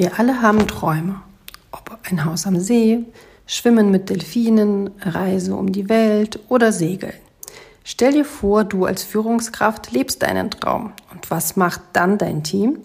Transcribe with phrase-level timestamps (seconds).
[0.00, 1.20] Wir alle haben Träume.
[1.72, 3.04] Ob ein Haus am See,
[3.44, 7.12] Schwimmen mit Delfinen, Reise um die Welt oder Segeln.
[7.84, 10.94] Stell dir vor, du als Führungskraft lebst deinen Traum.
[11.12, 12.78] Und was macht dann dein Team?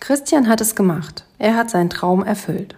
[0.00, 1.26] Christian hat es gemacht.
[1.38, 2.76] Er hat seinen Traum erfüllt.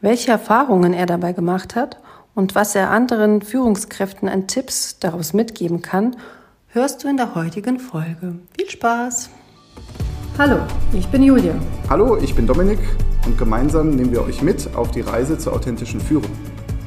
[0.00, 2.00] Welche Erfahrungen er dabei gemacht hat
[2.34, 6.16] und was er anderen Führungskräften an Tipps daraus mitgeben kann,
[6.70, 8.40] hörst du in der heutigen Folge.
[8.58, 9.30] Viel Spaß!
[10.38, 10.60] Hallo,
[10.94, 11.54] ich bin Julia.
[11.90, 12.78] Hallo, ich bin Dominik
[13.26, 16.30] und gemeinsam nehmen wir euch mit auf die Reise zur authentischen Führung.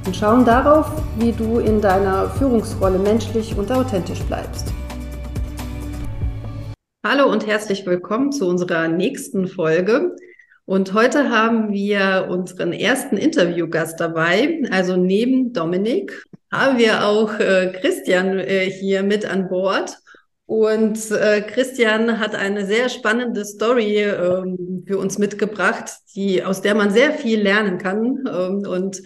[0.07, 4.73] Und schauen darauf, wie du in deiner Führungsrolle menschlich und authentisch bleibst.
[7.05, 10.15] Hallo und herzlich willkommen zu unserer nächsten Folge.
[10.65, 14.63] Und heute haben wir unseren ersten Interviewgast dabei.
[14.71, 19.99] Also neben Dominik haben wir auch äh, Christian äh, hier mit an Bord.
[20.48, 26.76] Und äh, Christian hat eine sehr spannende Story ähm, für uns mitgebracht, die, aus der
[26.76, 28.23] man sehr viel lernen kann.
[28.27, 29.02] Ähm, und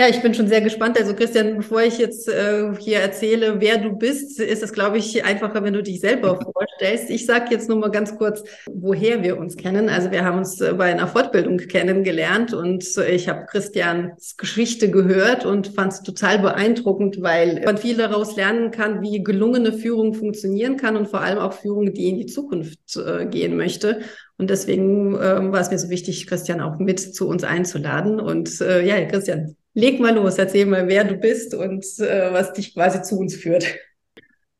[0.00, 0.96] ja, ich bin schon sehr gespannt.
[0.96, 5.24] Also Christian, bevor ich jetzt äh, hier erzähle, wer du bist, ist es, glaube ich,
[5.24, 7.10] einfacher, wenn du dich selber vorstellst.
[7.10, 9.88] Ich sage jetzt nur mal ganz kurz, woher wir uns kennen.
[9.88, 15.44] Also wir haben uns äh, bei einer Fortbildung kennengelernt und ich habe Christians Geschichte gehört
[15.44, 20.76] und fand es total beeindruckend, weil man viel daraus lernen kann, wie gelungene Führung funktionieren
[20.76, 24.02] kann und vor allem auch Führung, die in die Zukunft äh, gehen möchte.
[24.36, 28.20] Und deswegen äh, war es mir so wichtig, Christian auch mit zu uns einzuladen.
[28.20, 32.52] Und äh, ja, Christian, leg mal los, erzähl mal, wer du bist und äh, was
[32.52, 33.76] dich quasi zu uns führt.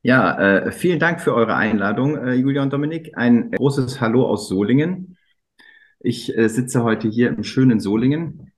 [0.02, 3.12] Ja, äh, vielen Dank für eure Einladung, äh, Julia und Dominik.
[3.14, 5.18] Ein großes Hallo aus Solingen.
[5.98, 8.52] Ich äh, sitze heute hier im schönen Solingen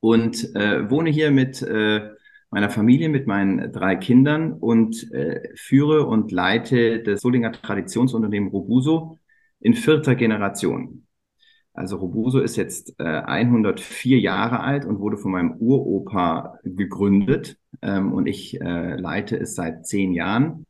[0.00, 2.10] und äh, wohne hier mit äh,
[2.50, 5.06] meiner Familie, mit meinen drei Kindern und
[5.54, 9.18] führe und leite das Solinger Traditionsunternehmen Robuso
[9.60, 11.06] in vierter Generation.
[11.80, 18.12] Also Robuso ist jetzt äh, 104 Jahre alt und wurde von meinem Uropa gegründet ähm,
[18.12, 20.66] und ich äh, leite es seit zehn Jahren.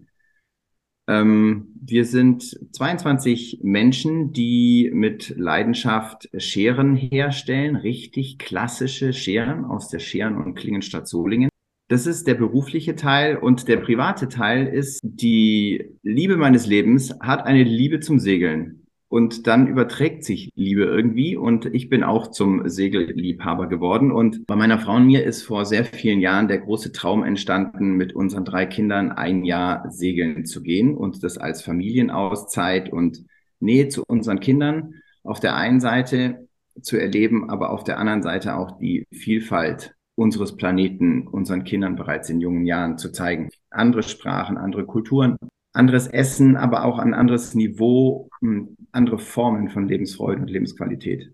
[1.08, 9.98] Ähm, wir sind 22 Menschen, die mit Leidenschaft Scheren herstellen, richtig klassische Scheren aus der
[9.98, 11.50] Scheren- und Klingenstadt Solingen.
[11.88, 17.46] Das ist der berufliche Teil und der private Teil ist die Liebe meines Lebens hat
[17.46, 18.86] eine Liebe zum Segeln.
[19.10, 24.12] Und dann überträgt sich Liebe irgendwie und ich bin auch zum Segelliebhaber geworden.
[24.12, 27.96] Und bei meiner Frau und mir ist vor sehr vielen Jahren der große Traum entstanden,
[27.96, 33.24] mit unseren drei Kindern ein Jahr segeln zu gehen und das als Familienauszeit und
[33.58, 34.94] Nähe zu unseren Kindern
[35.24, 36.46] auf der einen Seite
[36.80, 42.30] zu erleben, aber auf der anderen Seite auch die Vielfalt unseres Planeten unseren Kindern bereits
[42.30, 43.48] in jungen Jahren zu zeigen.
[43.70, 45.36] Andere Sprachen, andere Kulturen,
[45.72, 51.30] anderes Essen, aber auch ein anderes Niveau, hm, andere Formen von Lebensfreude und Lebensqualität.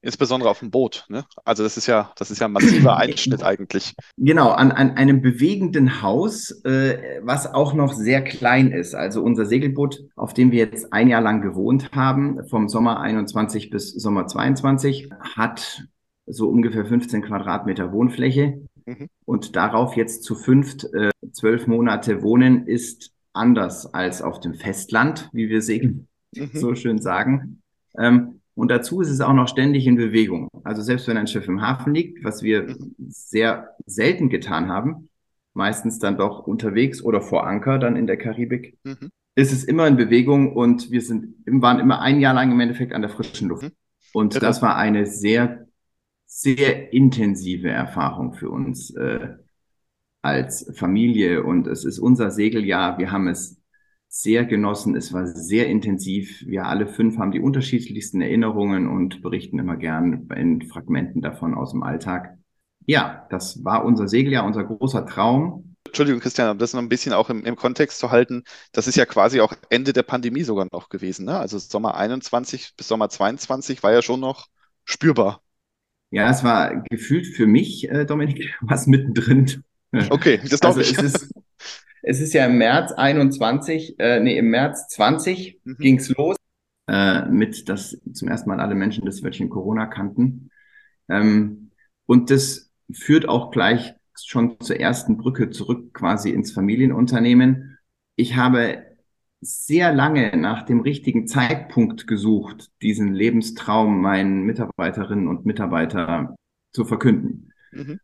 [0.00, 1.06] Insbesondere auf dem Boot.
[1.08, 1.24] Ne?
[1.44, 3.94] Also das ist ja, das ist ja ein massiver Einschnitt eigentlich.
[4.16, 8.94] Genau, an, an einem bewegenden Haus, äh, was auch noch sehr klein ist.
[8.94, 13.70] Also unser Segelboot, auf dem wir jetzt ein Jahr lang gewohnt haben, vom Sommer 21
[13.70, 15.84] bis Sommer 22, hat
[16.26, 18.62] so ungefähr 15 Quadratmeter Wohnfläche.
[18.86, 19.08] Mhm.
[19.24, 25.28] Und darauf jetzt zu fünft äh, zwölf Monate wohnen, ist anders als auf dem Festland,
[25.32, 26.50] wie wir Segeln mhm.
[26.52, 27.62] so schön sagen.
[27.98, 30.48] Ähm, und dazu ist es auch noch ständig in Bewegung.
[30.64, 32.94] Also selbst wenn ein Schiff im Hafen liegt, was wir mhm.
[32.98, 35.08] sehr selten getan haben,
[35.54, 39.10] meistens dann doch unterwegs oder vor Anker dann in der Karibik, mhm.
[39.34, 42.92] ist es immer in Bewegung und wir sind, waren immer ein Jahr lang im Endeffekt
[42.92, 43.64] an der frischen Luft.
[43.64, 43.72] Mhm.
[44.12, 45.66] Und das war eine sehr,
[46.26, 48.94] sehr intensive Erfahrung für uns.
[48.94, 49.36] Äh,
[50.22, 52.98] als Familie und es ist unser Segeljahr.
[52.98, 53.60] Wir haben es
[54.14, 54.94] sehr genossen.
[54.94, 56.44] Es war sehr intensiv.
[56.46, 61.70] Wir alle fünf haben die unterschiedlichsten Erinnerungen und berichten immer gern in Fragmenten davon aus
[61.70, 62.36] dem Alltag.
[62.84, 65.76] Ja, das war unser Segeljahr, unser großer Traum.
[65.86, 68.96] Entschuldigung, Christian, um das noch ein bisschen auch im, im, Kontext zu halten, das ist
[68.96, 71.24] ja quasi auch Ende der Pandemie sogar noch gewesen.
[71.24, 71.38] Ne?
[71.38, 74.48] Also Sommer 21 bis Sommer 22 war ja schon noch
[74.84, 75.40] spürbar.
[76.10, 79.64] Ja, es war gefühlt für mich, äh, Dominik, was mittendrin.
[80.10, 80.98] Okay, das glaube also ich.
[80.98, 81.32] Es ist,
[82.02, 85.76] es ist ja im März 21, äh, nee, im März 20 mhm.
[85.78, 86.36] ging's los,
[86.88, 90.50] äh, mit, dass zum ersten Mal alle Menschen das Wörtchen Corona kannten.
[91.08, 91.70] Ähm,
[92.06, 97.78] und das führt auch gleich schon zur ersten Brücke zurück quasi ins Familienunternehmen.
[98.16, 98.84] Ich habe
[99.40, 106.34] sehr lange nach dem richtigen Zeitpunkt gesucht, diesen Lebenstraum meinen Mitarbeiterinnen und Mitarbeitern
[106.72, 107.52] zu verkünden.
[107.72, 107.98] Mhm.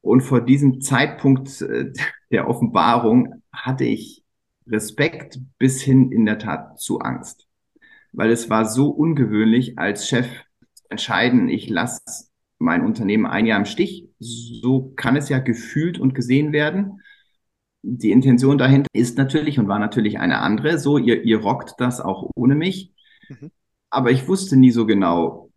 [0.00, 1.92] Und vor diesem Zeitpunkt äh,
[2.30, 4.24] der Offenbarung hatte ich
[4.66, 7.46] Respekt bis hin in der Tat zu Angst.
[8.12, 10.28] Weil es war so ungewöhnlich als Chef
[10.90, 12.28] entscheiden, ich lasse
[12.58, 14.08] mein Unternehmen ein Jahr im Stich.
[14.18, 17.02] So kann es ja gefühlt und gesehen werden.
[17.82, 20.78] Die Intention dahinter ist natürlich und war natürlich eine andere.
[20.78, 22.92] So, ihr, ihr rockt das auch ohne mich.
[23.28, 23.50] Mhm.
[23.90, 25.47] Aber ich wusste nie so genau,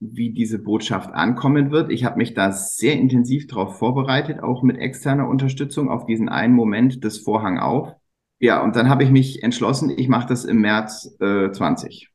[0.00, 1.90] wie diese Botschaft ankommen wird.
[1.90, 6.54] Ich habe mich da sehr intensiv darauf vorbereitet, auch mit externer Unterstützung auf diesen einen
[6.54, 7.94] Moment des Vorhang auf.
[8.40, 12.10] Ja, und dann habe ich mich entschlossen, ich mache das im März äh, 20.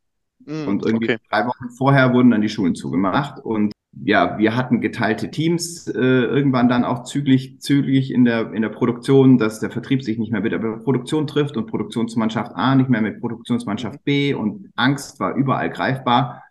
[0.46, 1.18] Mm, und irgendwie okay.
[1.30, 3.40] drei Wochen vorher wurden dann die Schulen zugemacht.
[3.44, 8.62] Und ja, wir hatten geteilte Teams äh, irgendwann dann auch zügig, zügig in der, in
[8.62, 12.76] der Produktion, dass der Vertrieb sich nicht mehr mit der Produktion trifft und Produktionsmannschaft A
[12.76, 16.43] nicht mehr mit Produktionsmannschaft B und Angst war überall greifbar.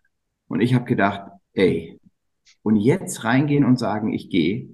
[0.52, 1.98] Und ich habe gedacht, ey,
[2.62, 4.68] und jetzt reingehen und sagen, ich gehe,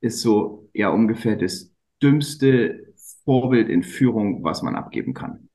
[0.00, 2.94] ist so ja ungefähr das dümmste
[3.24, 5.48] Vorbild in Führung, was man abgeben kann.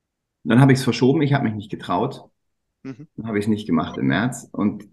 [0.44, 2.26] dann habe ich es verschoben, ich habe mich nicht getraut.
[2.84, 3.08] Mhm.
[3.16, 4.50] Dann habe ich es nicht gemacht im März.
[4.52, 4.84] Und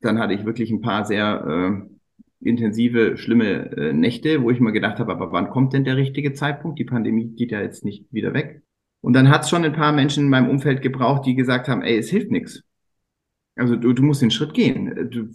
[0.00, 1.88] dann hatte ich wirklich ein paar sehr
[2.40, 5.96] äh, intensive, schlimme äh, Nächte, wo ich mir gedacht habe, aber wann kommt denn der
[5.96, 6.78] richtige Zeitpunkt?
[6.78, 8.62] Die Pandemie geht ja jetzt nicht wieder weg.
[9.00, 11.82] Und dann hat es schon ein paar Menschen in meinem Umfeld gebraucht, die gesagt haben,
[11.82, 12.62] ey, es hilft nichts.
[13.56, 15.10] Also du, du musst den Schritt gehen.
[15.10, 15.30] Du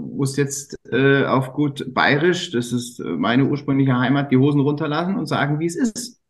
[0.00, 5.26] musst jetzt äh, auf gut bayerisch, das ist meine ursprüngliche Heimat, die Hosen runterlassen und
[5.26, 6.22] sagen, wie es ist.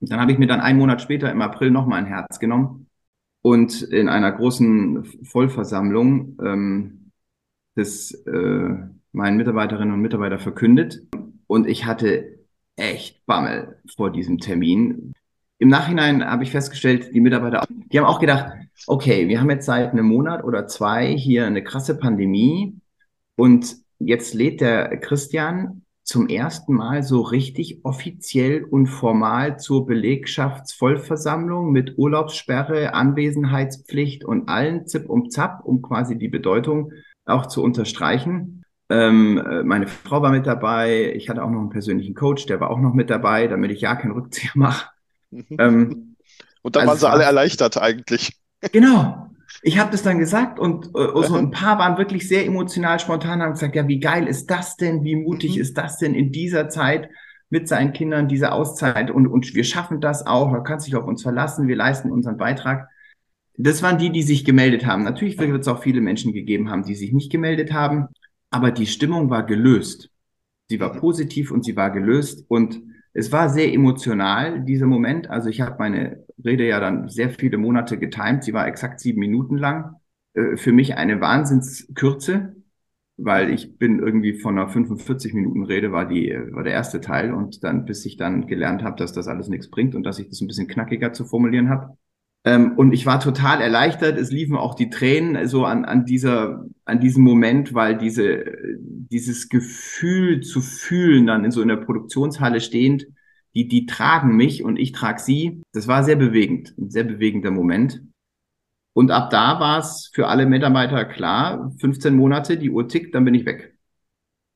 [0.00, 2.86] Und dann habe ich mir dann einen Monat später im April nochmal ein Herz genommen
[3.42, 7.10] und in einer großen Vollversammlung ähm,
[7.74, 8.68] das äh,
[9.12, 11.02] meinen Mitarbeiterinnen und Mitarbeiter verkündet.
[11.46, 12.38] Und ich hatte
[12.76, 15.12] echt Bammel vor diesem Termin.
[15.64, 18.52] Im Nachhinein habe ich festgestellt, die Mitarbeiter, die haben auch gedacht,
[18.86, 22.76] okay, wir haben jetzt seit einem Monat oder zwei hier eine krasse Pandemie
[23.34, 31.72] und jetzt lädt der Christian zum ersten Mal so richtig offiziell und formal zur Belegschaftsvollversammlung
[31.72, 36.92] mit Urlaubssperre, Anwesenheitspflicht und allen Zip um Zap, um quasi die Bedeutung
[37.24, 38.64] auch zu unterstreichen.
[38.90, 42.60] Ähm, äh, meine Frau war mit dabei, ich hatte auch noch einen persönlichen Coach, der
[42.60, 44.93] war auch noch mit dabei, damit ich ja keinen Rückzieher mache.
[45.32, 46.16] Ähm,
[46.62, 48.32] und dann also waren sie alle erleichtert eigentlich.
[48.72, 49.30] Genau.
[49.62, 53.42] Ich habe das dann gesagt und äh, so ein paar waren wirklich sehr emotional spontan,
[53.42, 55.04] haben gesagt, ja, wie geil ist das denn?
[55.04, 55.62] Wie mutig mhm.
[55.62, 57.08] ist das denn in dieser Zeit
[57.50, 59.10] mit seinen Kindern, diese Auszeit?
[59.10, 62.36] Und, und wir schaffen das auch, man kann sich auf uns verlassen, wir leisten unseren
[62.36, 62.88] Beitrag.
[63.56, 65.04] Das waren die, die sich gemeldet haben.
[65.04, 68.08] Natürlich wird es auch viele Menschen gegeben haben, die sich nicht gemeldet haben,
[68.50, 70.10] aber die Stimmung war gelöst.
[70.68, 70.98] Sie war mhm.
[70.98, 72.80] positiv und sie war gelöst und
[73.14, 75.30] es war sehr emotional, dieser Moment.
[75.30, 78.44] Also ich habe meine Rede ja dann sehr viele Monate getimt.
[78.44, 79.96] Sie war exakt sieben Minuten lang.
[80.34, 82.56] Äh, für mich eine Wahnsinnskürze,
[83.16, 87.32] weil ich bin irgendwie von einer 45 Minuten Rede war die war der erste Teil
[87.32, 90.28] und dann bis ich dann gelernt habe, dass das alles nichts bringt und dass ich
[90.28, 91.96] das ein bisschen knackiger zu formulieren habe.
[92.44, 94.18] Ähm, und ich war total erleichtert.
[94.18, 98.44] Es liefen auch die Tränen so an, an dieser, an diesem Moment, weil diese,
[98.78, 103.06] dieses Gefühl zu fühlen, dann in so einer Produktionshalle stehend,
[103.54, 105.62] die, die tragen mich und ich trage sie.
[105.72, 108.02] Das war sehr bewegend, ein sehr bewegender Moment.
[108.92, 113.24] Und ab da war es für alle Mitarbeiter klar, 15 Monate, die Uhr tickt, dann
[113.24, 113.76] bin ich weg.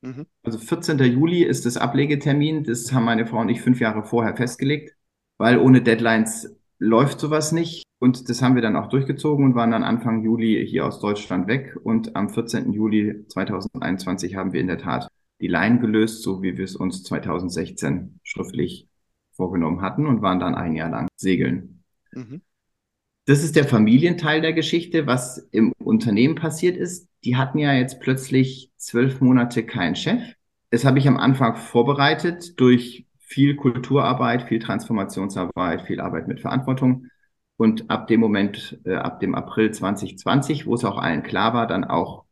[0.01, 0.27] Mhm.
[0.43, 0.97] Also 14.
[0.99, 2.63] Juli ist das Ablegetermin.
[2.63, 4.95] Das haben meine Frau und ich fünf Jahre vorher festgelegt,
[5.37, 7.83] weil ohne Deadlines läuft sowas nicht.
[7.99, 11.47] Und das haben wir dann auch durchgezogen und waren dann Anfang Juli hier aus Deutschland
[11.47, 11.75] weg.
[11.83, 12.71] Und am 14.
[12.71, 15.09] Juli 2021 haben wir in der Tat
[15.41, 18.87] die Line gelöst, so wie wir es uns 2016 schriftlich
[19.33, 21.83] vorgenommen hatten und waren dann ein Jahr lang segeln.
[22.13, 22.41] Mhm.
[23.25, 25.05] Das ist der Familienteil der Geschichte.
[25.05, 30.21] Was im Unternehmen passiert ist, die hatten ja jetzt plötzlich zwölf Monate keinen Chef.
[30.71, 37.05] Das habe ich am Anfang vorbereitet durch viel Kulturarbeit, viel Transformationsarbeit, viel Arbeit mit Verantwortung.
[37.57, 41.67] Und ab dem Moment, äh, ab dem April 2020, wo es auch allen klar war,
[41.67, 42.25] dann auch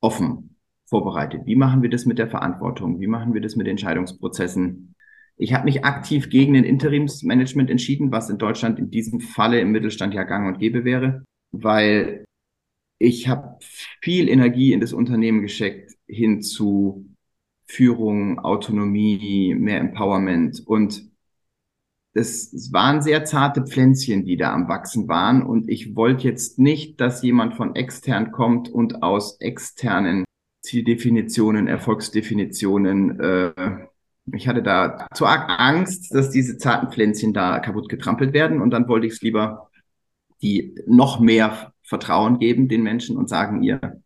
[0.00, 1.42] offen vorbereitet.
[1.46, 3.00] Wie machen wir das mit der Verantwortung?
[3.00, 4.94] Wie machen wir das mit Entscheidungsprozessen?
[5.36, 9.72] Ich habe mich aktiv gegen den Interimsmanagement entschieden, was in Deutschland in diesem Falle im
[9.72, 12.24] Mittelstand ja gang und gäbe wäre, weil
[12.98, 13.58] ich habe
[14.00, 17.05] viel Energie in das Unternehmen geschickt hin zu
[17.66, 20.62] Führung, Autonomie, mehr Empowerment.
[20.66, 21.10] Und
[22.12, 25.42] es, waren sehr zarte Pflänzchen, die da am Wachsen waren.
[25.42, 30.24] Und ich wollte jetzt nicht, dass jemand von extern kommt und aus externen
[30.62, 33.52] Zieldefinitionen, Erfolgsdefinitionen, äh,
[34.32, 38.60] ich hatte da zu arg Angst, dass diese zarten Pflänzchen da kaputt getrampelt werden.
[38.60, 39.70] Und dann wollte ich es lieber
[40.42, 44.02] die noch mehr Vertrauen geben den Menschen und sagen, ihr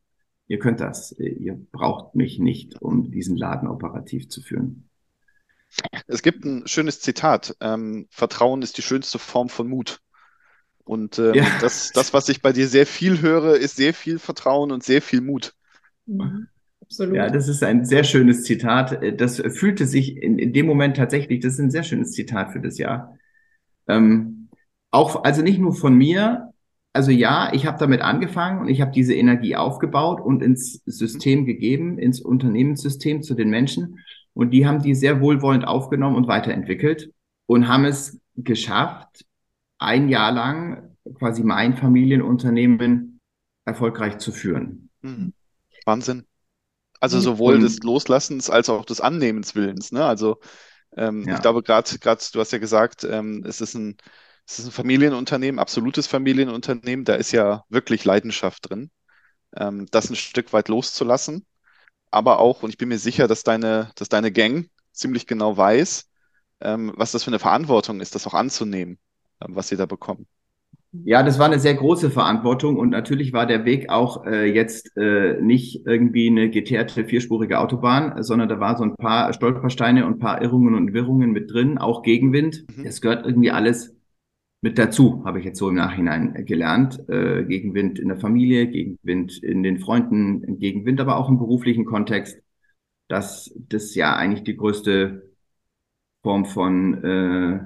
[0.51, 1.13] ihr könnt das.
[1.13, 4.89] Ihr braucht mich nicht, um diesen Laden operativ zu führen.
[6.09, 7.57] Es gibt ein schönes Zitat.
[7.61, 10.01] Ähm, Vertrauen ist die schönste Form von Mut.
[10.83, 11.47] Und ähm, ja.
[11.61, 15.01] das, das, was ich bei dir sehr viel höre, ist sehr viel Vertrauen und sehr
[15.01, 15.55] viel Mut.
[16.07, 16.49] Mhm.
[16.83, 17.15] Absolut.
[17.15, 19.21] Ja, das ist ein sehr schönes Zitat.
[19.21, 22.61] Das fühlte sich in, in dem Moment tatsächlich, das ist ein sehr schönes Zitat für
[22.61, 23.17] das Jahr.
[23.87, 24.49] Ähm,
[24.91, 26.50] auch, also nicht nur von mir,
[26.93, 31.47] also ja, ich habe damit angefangen und ich habe diese Energie aufgebaut und ins System
[31.47, 34.01] gegeben, ins Unternehmenssystem zu den Menschen.
[34.35, 37.13] Und die haben die sehr wohlwollend aufgenommen und weiterentwickelt
[37.47, 39.25] und haben es geschafft,
[39.79, 43.21] ein Jahr lang quasi mein Familienunternehmen
[43.65, 44.91] erfolgreich zu führen.
[45.03, 45.33] Mhm.
[45.85, 46.25] Wahnsinn.
[47.01, 47.23] Also mhm.
[47.23, 49.93] sowohl und, des Loslassens als auch des Annehmenswillens.
[49.93, 50.05] Ne?
[50.05, 50.39] Also
[50.97, 51.37] ähm, ja.
[51.37, 53.97] ich glaube gerade, gerade du hast ja gesagt, ähm, es ist ein,
[54.51, 57.05] es ist ein Familienunternehmen, absolutes Familienunternehmen.
[57.05, 58.91] Da ist ja wirklich Leidenschaft drin,
[59.57, 61.47] ähm, das ein Stück weit loszulassen.
[62.11, 66.11] Aber auch, und ich bin mir sicher, dass deine, dass deine Gang ziemlich genau weiß,
[66.63, 68.99] ähm, was das für eine Verantwortung ist, das auch anzunehmen,
[69.41, 70.27] ähm, was sie da bekommen.
[71.05, 74.97] Ja, das war eine sehr große Verantwortung und natürlich war der Weg auch äh, jetzt
[74.97, 80.15] äh, nicht irgendwie eine geteerte vierspurige Autobahn, sondern da war so ein paar Stolpersteine und
[80.15, 82.65] ein paar Irrungen und Wirrungen mit drin, auch Gegenwind.
[82.77, 82.83] Mhm.
[82.83, 84.00] Das gehört irgendwie alles
[84.63, 87.09] mit dazu, habe ich jetzt so im Nachhinein gelernt.
[87.09, 92.39] Äh, Gegenwind in der Familie, Gegenwind in den Freunden, Gegenwind aber auch im beruflichen Kontext.
[93.09, 95.31] dass das ja eigentlich die größte
[96.23, 97.61] Form von äh,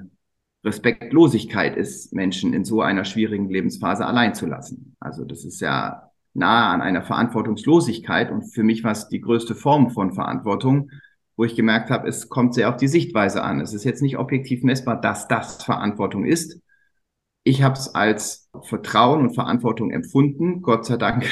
[0.65, 4.95] Respektlosigkeit ist, Menschen in so einer schwierigen Lebensphase allein zu lassen.
[4.99, 9.55] Also das ist ja nahe an einer Verantwortungslosigkeit und für mich war es die größte
[9.55, 10.89] Form von Verantwortung,
[11.37, 13.61] wo ich gemerkt habe, es kommt sehr auf die Sichtweise an.
[13.61, 16.59] Es ist jetzt nicht objektiv messbar, dass das Verantwortung ist.
[17.47, 20.63] Ich habe es als Vertrauen und Verantwortung empfunden.
[20.63, 21.25] Gott sei Dank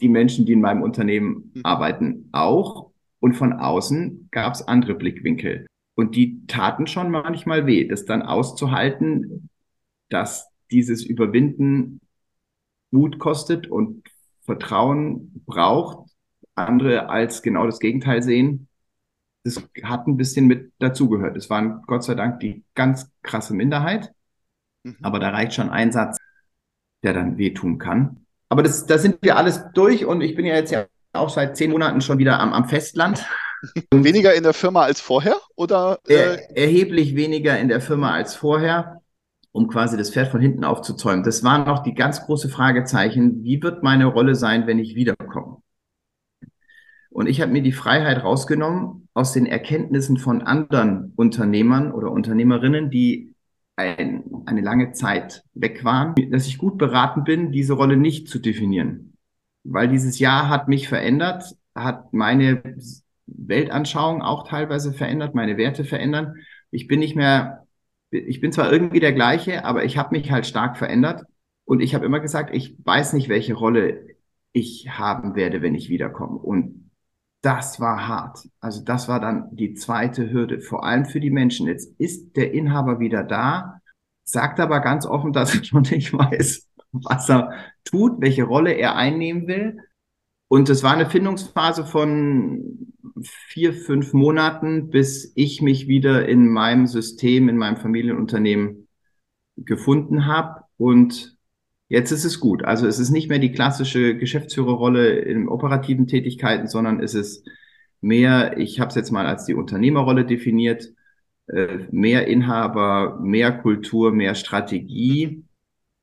[0.00, 2.92] die Menschen, die in meinem Unternehmen arbeiten, auch.
[3.18, 5.66] Und von außen gab es andere Blickwinkel.
[5.96, 9.50] Und die taten schon manchmal weh, das dann auszuhalten,
[10.10, 12.00] dass dieses Überwinden
[12.92, 14.04] Mut kostet und
[14.42, 16.08] Vertrauen braucht,
[16.54, 18.68] andere als genau das Gegenteil sehen.
[19.42, 21.36] Das hat ein bisschen mit dazugehört.
[21.36, 24.17] Es waren Gott sei Dank die ganz krasse Minderheit, mhm.
[25.02, 26.18] Aber da reicht schon ein Satz,
[27.02, 28.24] der dann wehtun kann.
[28.48, 31.56] Aber das, da sind wir alles durch und ich bin ja jetzt ja auch seit
[31.56, 33.24] zehn Monaten schon wieder am, am Festland.
[33.92, 35.98] Weniger in der Firma als vorher oder?
[36.06, 36.14] Äh?
[36.14, 39.02] Er, erheblich weniger in der Firma als vorher,
[39.52, 41.24] um quasi das Pferd von hinten aufzuzäumen.
[41.24, 43.42] Das waren noch die ganz große Fragezeichen.
[43.42, 45.58] Wie wird meine Rolle sein, wenn ich wiederkomme?
[47.10, 52.90] Und ich habe mir die Freiheit rausgenommen aus den Erkenntnissen von anderen Unternehmern oder Unternehmerinnen,
[52.90, 53.27] die
[53.78, 58.38] ein, eine lange Zeit weg waren, dass ich gut beraten bin, diese Rolle nicht zu
[58.40, 59.14] definieren.
[59.64, 62.62] Weil dieses Jahr hat mich verändert, hat meine
[63.26, 66.34] Weltanschauung auch teilweise verändert, meine Werte verändern.
[66.70, 67.66] Ich bin nicht mehr,
[68.10, 71.22] ich bin zwar irgendwie der gleiche, aber ich habe mich halt stark verändert.
[71.64, 74.16] Und ich habe immer gesagt, ich weiß nicht, welche Rolle
[74.52, 76.38] ich haben werde, wenn ich wiederkomme.
[76.38, 76.87] Und
[77.40, 78.48] das war hart.
[78.60, 81.66] Also das war dann die zweite Hürde, vor allem für die Menschen.
[81.68, 83.80] Jetzt ist der Inhaber wieder da,
[84.24, 87.52] sagt aber ganz offen, dass er noch nicht weiß, was er
[87.84, 89.78] tut, welche Rolle er einnehmen will.
[90.48, 96.86] Und es war eine Findungsphase von vier, fünf Monaten, bis ich mich wieder in meinem
[96.86, 98.88] System, in meinem Familienunternehmen
[99.56, 100.62] gefunden habe.
[100.76, 101.37] Und
[101.88, 102.64] jetzt ist es gut.
[102.64, 107.48] Also es ist nicht mehr die klassische Geschäftsführerrolle in operativen Tätigkeiten, sondern es ist
[108.00, 110.92] mehr, ich habe es jetzt mal als die Unternehmerrolle definiert,
[111.46, 115.44] äh, mehr Inhaber, mehr Kultur, mehr Strategie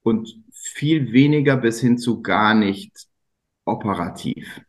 [0.01, 3.08] und viel weniger bis hin zu gar nicht
[3.65, 4.62] operativ.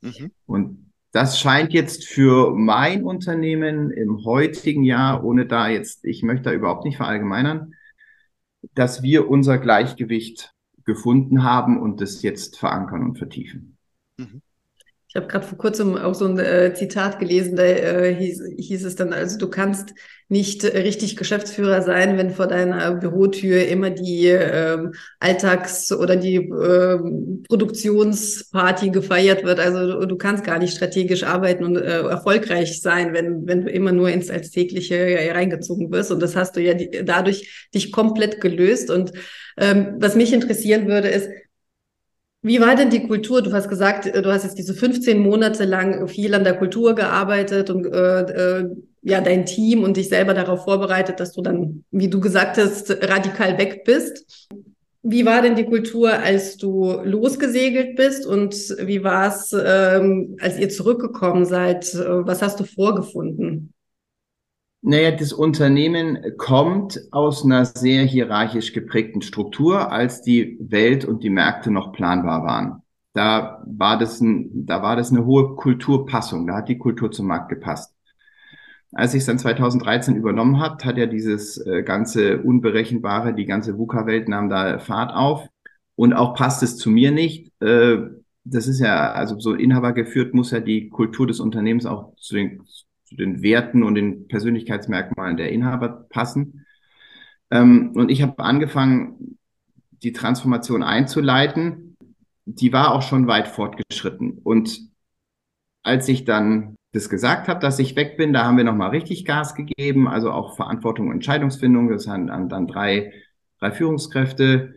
[0.00, 0.30] Mhm.
[0.46, 6.44] Und das scheint jetzt für mein Unternehmen im heutigen Jahr, ohne da jetzt, ich möchte
[6.44, 7.74] da überhaupt nicht verallgemeinern,
[8.74, 10.51] dass wir unser Gleichgewicht
[10.84, 13.78] gefunden haben und das jetzt verankern und vertiefen.
[14.18, 14.42] Mhm.
[15.12, 18.82] Ich habe gerade vor kurzem auch so ein äh, Zitat gelesen, da äh, hieß, hieß
[18.86, 19.92] es dann, also du kannst
[20.28, 27.42] nicht richtig Geschäftsführer sein, wenn vor deiner Bürotür immer die ähm, Alltags- oder die ähm,
[27.46, 29.60] Produktionsparty gefeiert wird.
[29.60, 33.70] Also du, du, kannst gar nicht strategisch arbeiten und äh, erfolgreich sein, wenn, wenn du
[33.70, 36.10] immer nur ins Alltägliche ja, reingezogen wirst.
[36.10, 38.90] Und das hast du ja die, dadurch dich komplett gelöst.
[38.90, 39.12] Und
[39.58, 41.28] ähm, was mich interessieren würde, ist,
[42.42, 43.40] wie war denn die Kultur?
[43.40, 46.94] Du hast gesagt, äh, du hast jetzt diese 15 Monate lang viel an der Kultur
[46.94, 48.70] gearbeitet und äh, äh,
[49.02, 52.90] ja dein Team und dich selber darauf vorbereitet, dass du dann, wie du gesagt hast,
[53.02, 54.48] radikal weg bist.
[55.04, 60.58] Wie war denn die Kultur, als du losgesegelt bist und wie war es, ähm, als
[60.58, 61.92] ihr zurückgekommen seid?
[61.94, 63.71] Äh, was hast du vorgefunden?
[64.84, 71.30] Naja, das Unternehmen kommt aus einer sehr hierarchisch geprägten Struktur, als die Welt und die
[71.30, 72.82] Märkte noch planbar waren.
[73.14, 76.46] da war das ein, da war das eine hohe Kulturpassung.
[76.46, 77.94] Da hat die Kultur zum Markt gepasst.
[78.92, 83.78] Als ich es dann 2013 übernommen hat, hat ja dieses äh, ganze Unberechenbare, die ganze
[83.78, 85.48] VUCA-Welt nahm da Fahrt auf.
[85.94, 87.52] Und auch passt es zu mir nicht.
[87.60, 87.98] Äh,
[88.44, 92.34] das ist ja, also so Inhaber geführt, muss ja die Kultur des Unternehmens auch zu
[92.34, 92.62] den,
[93.12, 96.64] zu den Werten und den Persönlichkeitsmerkmalen der Inhaber passen.
[97.50, 99.38] Ähm, und ich habe angefangen,
[100.02, 101.96] die Transformation einzuleiten.
[102.44, 104.38] Die war auch schon weit fortgeschritten.
[104.42, 104.80] Und
[105.82, 109.24] als ich dann das gesagt habe, dass ich weg bin, da haben wir nochmal richtig
[109.24, 111.88] Gas gegeben, also auch Verantwortung und Entscheidungsfindung.
[111.88, 113.12] Das haben dann drei,
[113.58, 114.74] drei Führungskräfte,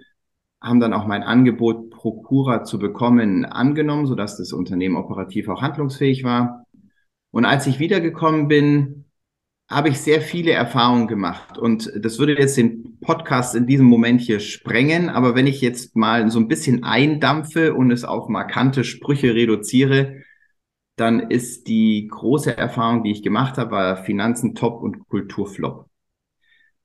[0.61, 6.23] haben dann auch mein Angebot, Prokura zu bekommen, angenommen, sodass das Unternehmen operativ auch handlungsfähig
[6.23, 6.64] war.
[7.35, 9.03] Und als ich wiedergekommen bin,
[9.69, 11.57] habe ich sehr viele Erfahrungen gemacht.
[11.57, 15.09] Und das würde jetzt den Podcast in diesem Moment hier sprengen.
[15.09, 20.23] Aber wenn ich jetzt mal so ein bisschen eindampfe und es auf markante Sprüche reduziere,
[20.95, 25.89] dann ist die große Erfahrung, die ich gemacht habe, war Finanzen top und Kultur flop.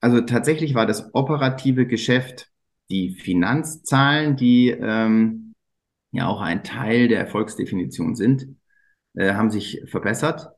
[0.00, 2.48] Also tatsächlich war das operative Geschäft,
[2.90, 5.54] die Finanzzahlen, die ähm,
[6.10, 8.48] ja auch ein Teil der Erfolgsdefinition sind,
[9.14, 10.48] äh, haben sich verbessert.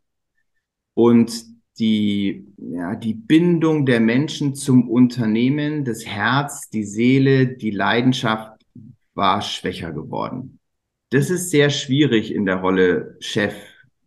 [0.94, 1.44] Und
[1.78, 8.62] die, ja, die Bindung der Menschen zum Unternehmen, das Herz, die Seele, die Leidenschaft
[9.14, 10.58] war schwächer geworden.
[11.10, 13.54] Das ist sehr schwierig in der Rolle Chef,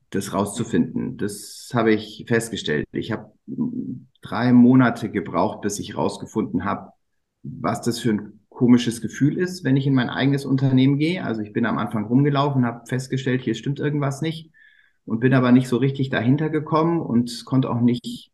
[0.10, 1.18] das rauszufinden.
[1.18, 2.86] Das habe ich festgestellt.
[2.92, 3.32] Ich habe
[4.22, 6.92] drei Monate gebraucht, bis ich rausgefunden habe,
[7.44, 11.24] was das für ein komisches Gefühl ist, wenn ich in mein eigenes Unternehmen gehe.
[11.24, 14.52] Also ich bin am Anfang rumgelaufen, habe festgestellt, hier stimmt irgendwas nicht
[15.06, 18.32] und bin aber nicht so richtig dahinter gekommen und konnte auch nicht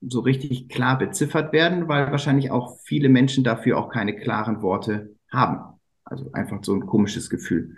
[0.00, 5.14] so richtig klar beziffert werden, weil wahrscheinlich auch viele Menschen dafür auch keine klaren Worte
[5.30, 5.78] haben.
[6.04, 7.76] Also einfach so ein komisches Gefühl.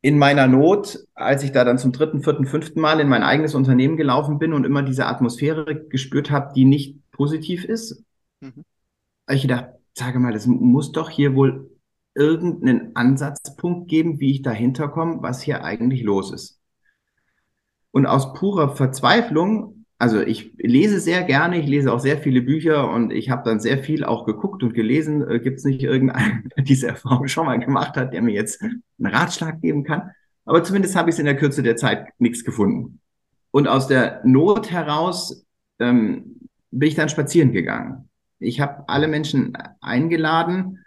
[0.00, 3.54] In meiner Not, als ich da dann zum dritten, vierten, fünften Mal in mein eigenes
[3.54, 8.02] Unternehmen gelaufen bin und immer diese Atmosphäre gespürt habe, die nicht positiv ist,
[8.40, 8.64] mhm.
[9.26, 11.70] habe ich gedacht, sage mal, das muss doch hier wohl
[12.14, 16.60] irgendeinen Ansatzpunkt geben, wie ich dahinter komme, was hier eigentlich los ist.
[17.90, 22.90] Und aus purer Verzweiflung, also ich lese sehr gerne, ich lese auch sehr viele Bücher
[22.90, 25.28] und ich habe dann sehr viel auch geguckt und gelesen.
[25.28, 28.62] Äh, Gibt es nicht irgendeinen, der diese Erfahrung schon mal gemacht hat, der mir jetzt
[28.62, 30.10] einen Ratschlag geben kann?
[30.44, 33.00] Aber zumindest habe ich es in der Kürze der Zeit nichts gefunden.
[33.50, 35.46] Und aus der Not heraus
[35.78, 38.08] ähm, bin ich dann spazieren gegangen.
[38.44, 40.78] Ich habe alle Menschen eingeladen,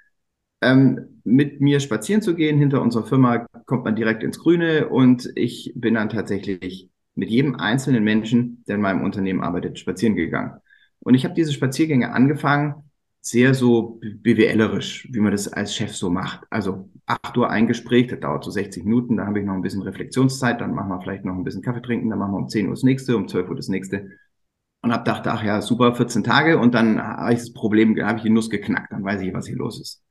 [0.61, 2.57] ähm, mit mir spazieren zu gehen.
[2.57, 7.55] Hinter unserer Firma kommt man direkt ins Grüne und ich bin dann tatsächlich mit jedem
[7.55, 10.59] einzelnen Menschen, der in meinem Unternehmen arbeitet, spazieren gegangen.
[10.99, 12.75] Und ich habe diese Spaziergänge angefangen,
[13.21, 16.45] sehr so BWLerisch, wie man das als Chef so macht.
[16.49, 19.61] Also 8 Uhr ein Gespräch, das dauert so 60 Minuten, da habe ich noch ein
[19.61, 22.47] bisschen Reflexionszeit, dann machen wir vielleicht noch ein bisschen Kaffee trinken, dann machen wir um
[22.47, 24.11] 10 Uhr das nächste, um 12 Uhr das nächste.
[24.87, 28.17] Und habe gedacht, ach ja, super, 14 Tage und dann habe ich das Problem, habe
[28.17, 30.01] ich die Nuss geknackt, dann weiß ich, was hier los ist.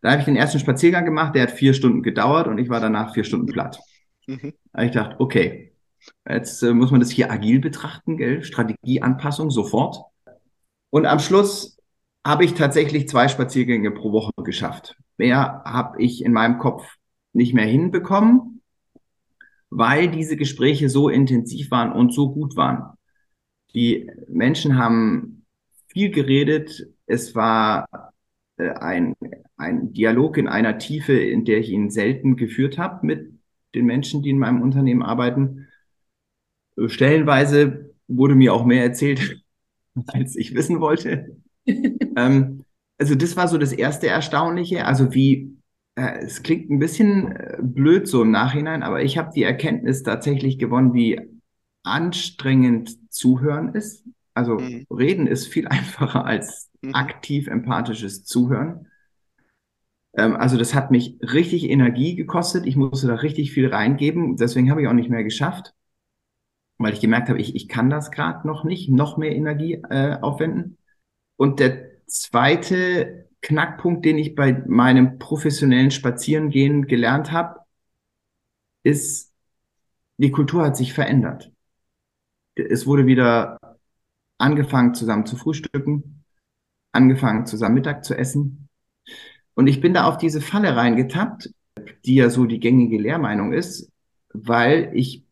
[0.00, 2.80] Da habe ich den ersten Spaziergang gemacht, der hat vier Stunden gedauert und ich war
[2.80, 3.78] danach vier Stunden platt.
[4.26, 4.54] Mhm.
[4.72, 5.68] Da habe ich gedacht, okay,
[6.28, 8.42] Jetzt äh, muss man das hier agil betrachten, gell?
[8.42, 10.02] Strategieanpassung sofort.
[10.90, 11.78] Und am Schluss
[12.26, 14.96] habe ich tatsächlich zwei Spaziergänge pro Woche geschafft.
[15.16, 16.96] Mehr habe ich in meinem Kopf
[17.32, 18.62] nicht mehr hinbekommen,
[19.70, 22.94] weil diese Gespräche so intensiv waren und so gut waren.
[23.74, 25.44] Die Menschen haben
[25.86, 26.88] viel geredet.
[27.06, 28.12] Es war
[28.56, 29.14] äh, ein,
[29.56, 33.38] ein Dialog in einer Tiefe, in der ich ihn selten geführt habe mit
[33.74, 35.68] den Menschen, die in meinem Unternehmen arbeiten.
[36.86, 39.42] Stellenweise wurde mir auch mehr erzählt,
[40.06, 41.36] als ich wissen wollte.
[41.66, 42.64] ähm,
[42.98, 44.84] also das war so das erste Erstaunliche.
[44.86, 45.56] Also wie,
[45.94, 50.02] äh, es klingt ein bisschen äh, blöd so im Nachhinein, aber ich habe die Erkenntnis
[50.02, 51.20] tatsächlich gewonnen, wie
[51.82, 54.04] anstrengend Zuhören ist.
[54.34, 54.86] Also mhm.
[54.90, 56.94] Reden ist viel einfacher als mhm.
[56.94, 58.86] aktiv empathisches Zuhören.
[60.14, 62.66] Ähm, also das hat mich richtig Energie gekostet.
[62.66, 64.36] Ich musste da richtig viel reingeben.
[64.36, 65.74] Deswegen habe ich auch nicht mehr geschafft
[66.78, 70.16] weil ich gemerkt habe, ich, ich kann das gerade noch nicht, noch mehr Energie äh,
[70.20, 70.78] aufwenden.
[71.36, 77.60] Und der zweite Knackpunkt, den ich bei meinem professionellen Spazierengehen gelernt habe,
[78.84, 79.34] ist,
[80.16, 81.52] die Kultur hat sich verändert.
[82.58, 83.58] Es wurde wieder
[84.38, 86.24] angefangen, zusammen zu frühstücken,
[86.92, 88.68] angefangen, zusammen Mittag zu essen.
[89.54, 91.50] Und ich bin da auf diese Falle reingetappt,
[92.04, 93.90] die ja so die gängige Lehrmeinung ist,
[94.32, 95.24] weil ich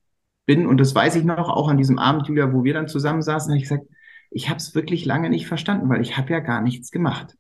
[0.47, 3.23] bin, und das weiß ich noch, auch an diesem Abend, Julia, wo wir dann zusammen
[3.23, 3.87] saßen, habe ich gesagt,
[4.31, 7.37] ich habe es wirklich lange nicht verstanden, weil ich habe ja gar nichts gemacht.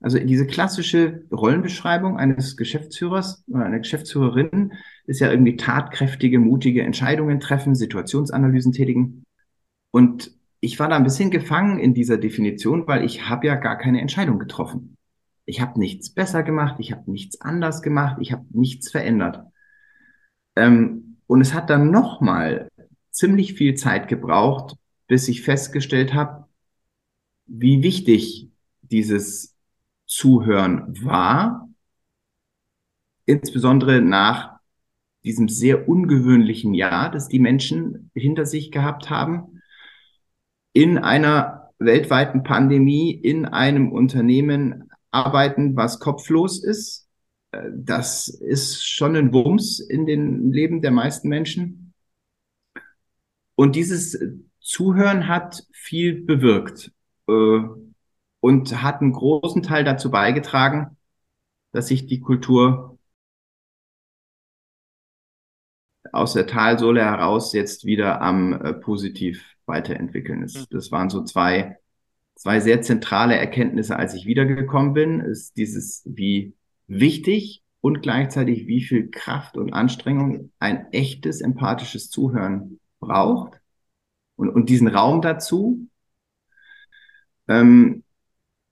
[0.00, 4.72] Also diese klassische Rollenbeschreibung eines Geschäftsführers oder einer Geschäftsführerin
[5.06, 9.24] ist ja irgendwie tatkräftige, mutige Entscheidungen treffen, Situationsanalysen tätigen.
[9.90, 13.76] Und ich war da ein bisschen gefangen in dieser Definition, weil ich habe ja gar
[13.76, 14.96] keine Entscheidung getroffen.
[15.44, 19.44] Ich habe nichts besser gemacht, ich habe nichts anders gemacht, ich habe nichts verändert.
[20.56, 22.68] Ähm, und es hat dann nochmal
[23.10, 24.76] ziemlich viel Zeit gebraucht,
[25.08, 26.46] bis ich festgestellt habe,
[27.46, 28.50] wie wichtig
[28.82, 29.56] dieses
[30.10, 31.68] Zuhören war,
[33.26, 34.58] insbesondere nach
[35.22, 39.62] diesem sehr ungewöhnlichen Jahr, das die Menschen hinter sich gehabt haben,
[40.72, 47.08] in einer weltweiten Pandemie, in einem Unternehmen arbeiten, was kopflos ist.
[47.52, 51.94] Äh, das ist schon ein Wumms in den Leben der meisten Menschen.
[53.54, 54.18] Und dieses
[54.58, 56.90] Zuhören hat viel bewirkt.
[58.40, 60.96] Und hat einen großen Teil dazu beigetragen,
[61.72, 62.98] dass sich die Kultur
[66.12, 70.56] aus der Talsohle heraus jetzt wieder am äh, positiv weiterentwickeln ist.
[70.56, 70.66] Mhm.
[70.70, 71.78] Das waren so zwei,
[72.34, 76.54] zwei sehr zentrale Erkenntnisse, als ich wiedergekommen bin, ist dieses, wie
[76.86, 83.60] wichtig und gleichzeitig wie viel Kraft und Anstrengung ein echtes empathisches Zuhören braucht
[84.36, 85.86] und, und diesen Raum dazu.
[87.48, 88.02] Ähm,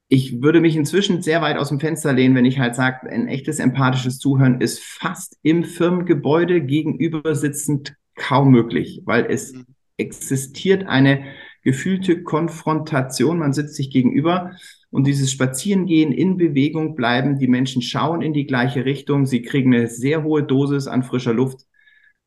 [0.09, 3.29] ich würde mich inzwischen sehr weit aus dem Fenster lehnen, wenn ich halt sage, ein
[3.29, 9.67] echtes empathisches Zuhören ist fast im Firmengebäude gegenüber sitzend kaum möglich, weil es mhm.
[9.99, 11.25] existiert eine
[11.63, 13.39] gefühlte Konfrontation.
[13.39, 14.53] Man sitzt sich gegenüber
[14.91, 17.39] und dieses Spazierengehen in Bewegung bleiben.
[17.39, 19.27] Die Menschen schauen in die gleiche Richtung.
[19.27, 21.67] Sie kriegen eine sehr hohe Dosis an frischer Luft,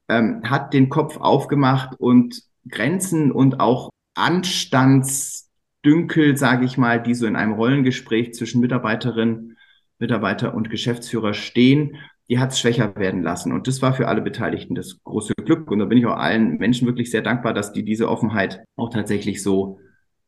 [0.07, 5.50] ähm, hat den Kopf aufgemacht und Grenzen und auch Anstands
[5.83, 9.57] Dünkel, sage ich mal, die so in einem Rollengespräch zwischen Mitarbeiterin,
[9.99, 11.97] Mitarbeiter und Geschäftsführer stehen,
[12.29, 13.51] die hat es schwächer werden lassen.
[13.51, 15.69] Und das war für alle Beteiligten das große Glück.
[15.69, 18.89] Und da bin ich auch allen Menschen wirklich sehr dankbar, dass die diese Offenheit auch
[18.89, 19.79] tatsächlich so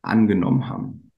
[0.02, 1.13] angenommen haben.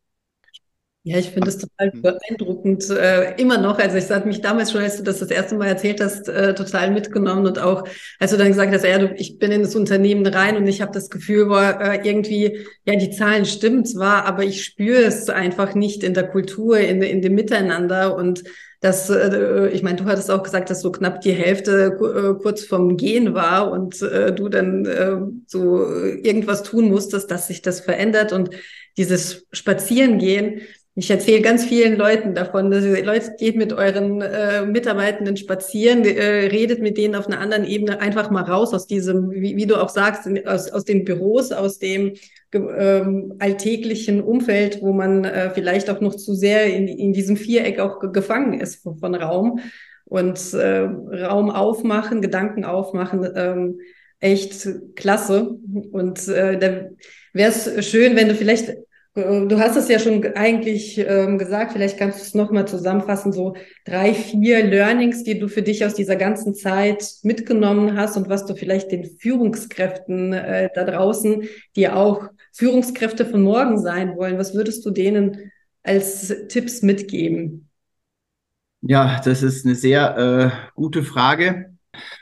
[1.08, 2.02] Ja, ich finde es total mhm.
[2.02, 3.78] beeindruckend, äh, immer noch.
[3.78, 6.56] Also ich sage mich damals schon, als du das das erste Mal erzählt hast, äh,
[6.56, 7.84] total mitgenommen und auch,
[8.20, 10.82] als du dann gesagt hast, ja, du, ich bin in das Unternehmen rein und ich
[10.82, 15.30] habe das Gefühl, boah, äh, irgendwie, ja, die Zahlen stimmen zwar, aber ich spüre es
[15.30, 18.44] einfach nicht in der Kultur, in, in dem Miteinander und
[18.80, 22.66] das, äh, ich meine, du hattest auch gesagt, dass so knapp die Hälfte äh, kurz
[22.66, 28.34] vom Gehen war und äh, du dann so irgendwas tun musstest, dass sich das verändert
[28.34, 28.50] und
[28.98, 30.62] dieses Spazierengehen,
[30.98, 36.06] ich erzähle ganz vielen Leuten davon, dass ihr, Leute geht mit euren äh, Mitarbeitenden spazieren,
[36.06, 39.66] äh, redet mit denen auf einer anderen Ebene einfach mal raus aus diesem, wie, wie
[39.66, 42.14] du auch sagst, aus, aus den Büros, aus dem
[42.54, 47.80] ähm, alltäglichen Umfeld, wo man äh, vielleicht auch noch zu sehr in, in diesem Viereck
[47.80, 49.60] auch gefangen ist von, von Raum
[50.06, 53.80] und äh, Raum aufmachen, Gedanken aufmachen, ähm,
[54.22, 55.58] echt klasse.
[55.92, 56.88] Und äh, da
[57.34, 58.76] wäre es schön, wenn du vielleicht
[59.16, 63.56] du hast es ja schon eigentlich ähm, gesagt, vielleicht kannst du es nochmal zusammenfassen, so
[63.86, 68.46] drei, vier Learnings, die du für dich aus dieser ganzen Zeit mitgenommen hast und was
[68.46, 71.44] du vielleicht den Führungskräften äh, da draußen,
[71.78, 75.52] die auch Führungskräfte von morgen sein wollen, was würdest du denen
[75.82, 77.70] als Tipps mitgeben?
[78.82, 81.78] Ja, das ist eine sehr äh, gute Frage.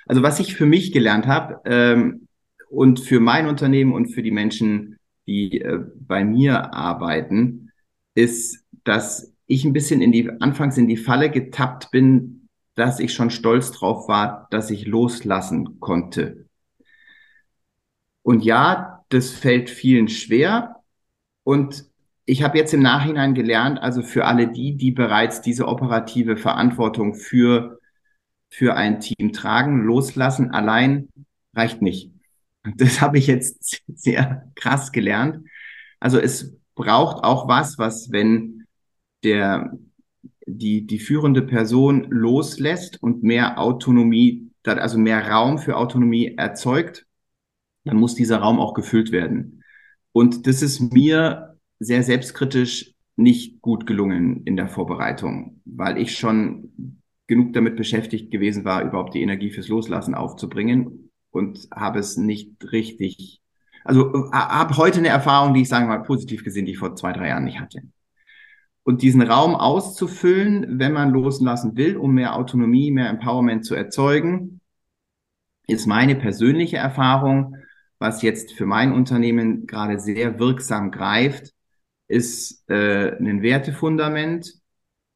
[0.05, 2.27] Also was ich für mich gelernt habe ähm,
[2.69, 7.71] und für mein Unternehmen und für die Menschen, die äh, bei mir arbeiten,
[8.15, 13.13] ist, dass ich ein bisschen in die, anfangs in die Falle getappt bin, dass ich
[13.13, 16.47] schon stolz drauf war, dass ich loslassen konnte.
[18.23, 20.77] Und ja, das fällt vielen schwer.
[21.43, 21.85] Und
[22.25, 27.15] ich habe jetzt im Nachhinein gelernt, also für alle die, die bereits diese operative Verantwortung
[27.15, 27.79] für,
[28.49, 31.09] für ein Team tragen, loslassen allein
[31.53, 32.12] reicht nicht.
[32.63, 35.45] Das habe ich jetzt sehr krass gelernt.
[35.99, 38.65] Also es braucht auch was, was, wenn
[39.23, 39.77] der,
[40.45, 47.05] die, die führende Person loslässt und mehr Autonomie, also mehr Raum für Autonomie erzeugt,
[47.83, 49.63] dann muss dieser Raum auch gefüllt werden.
[50.13, 56.99] Und das ist mir sehr selbstkritisch nicht gut gelungen in der Vorbereitung, weil ich schon
[57.27, 61.02] genug damit beschäftigt gewesen war, überhaupt die Energie fürs Loslassen aufzubringen
[61.33, 63.41] und habe es nicht richtig,
[63.83, 66.95] also äh, habe heute eine Erfahrung, die ich sagen mal positiv gesehen, die ich vor
[66.95, 67.81] zwei, drei Jahren nicht hatte.
[68.83, 74.61] Und diesen Raum auszufüllen, wenn man loslassen will, um mehr Autonomie, mehr Empowerment zu erzeugen,
[75.67, 77.55] ist meine persönliche Erfahrung,
[77.97, 81.53] was jetzt für mein Unternehmen gerade sehr wirksam greift,
[82.09, 84.53] ist äh, ein Wertefundament,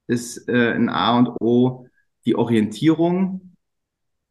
[0.08, 1.88] ist äh, ein A und O
[2.26, 3.57] die Orientierung.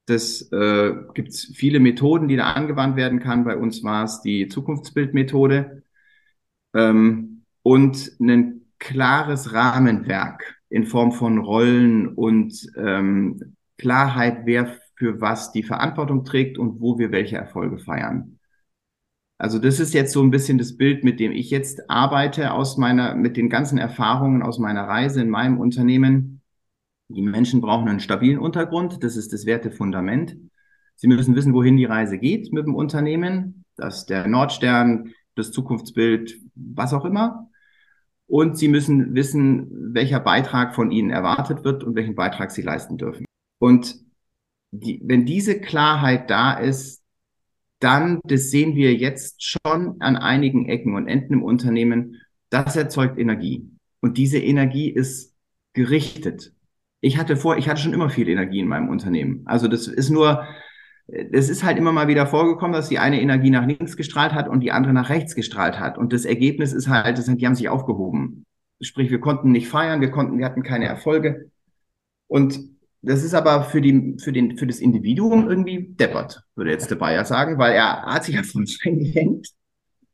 [0.07, 3.45] Das äh, gibt es viele Methoden, die da angewandt werden kann.
[3.45, 5.83] Bei uns war es die Zukunftsbildmethode
[6.75, 15.53] ähm, und ein klares Rahmenwerk in Form von Rollen und ähm, Klarheit, wer für was
[15.53, 18.39] die Verantwortung trägt und wo wir welche Erfolge feiern.
[19.39, 22.79] Also das ist jetzt so ein bisschen das Bild, mit dem ich jetzt arbeite aus
[22.79, 26.36] meiner, mit den ganzen Erfahrungen aus meiner Reise in meinem Unternehmen.
[27.09, 29.03] Die Menschen brauchen einen stabilen Untergrund.
[29.03, 30.37] Das ist das Wertefundament.
[30.97, 33.65] Sie müssen wissen, wohin die Reise geht mit dem Unternehmen.
[33.77, 37.51] dass der Nordstern, das Zukunftsbild, was auch immer.
[38.27, 42.97] Und sie müssen wissen, welcher Beitrag von ihnen erwartet wird und welchen Beitrag sie leisten
[42.97, 43.27] dürfen.
[43.59, 43.97] Und
[44.71, 47.03] die, wenn diese Klarheit da ist,
[47.79, 52.17] dann, das sehen wir jetzt schon an einigen Ecken und Enden im Unternehmen,
[52.49, 53.71] das erzeugt Energie.
[54.01, 55.35] Und diese Energie ist
[55.75, 56.55] gerichtet.
[57.07, 59.43] Ich hatte vor, ich hatte schon immer viel Energie in meinem Unternehmen.
[59.45, 60.45] Also das ist nur,
[61.07, 64.49] es ist halt immer mal wieder vorgekommen, dass die eine Energie nach links gestrahlt hat
[64.49, 65.99] und die andere nach rechts gestrahlt hat.
[65.99, 68.45] Und das Ergebnis ist halt, die haben sich aufgehoben.
[68.81, 71.53] Sprich, wir konnten nicht feiern, wir konnten, wir hatten keine Erfolge.
[72.27, 72.59] Und
[73.03, 76.97] das ist aber für, die, für, den, für das Individuum irgendwie deppert, würde jetzt der
[76.97, 79.51] Bayer sagen, weil er hat sich ja von Stein gehängt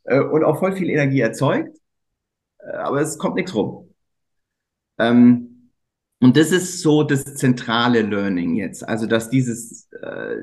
[0.04, 1.74] äh, und auch voll viel Energie erzeugt,
[2.58, 3.88] äh, aber es kommt nichts rum.
[4.98, 5.51] Ähm,
[6.22, 10.36] und das ist so das zentrale Learning jetzt, also dass dieses, äh,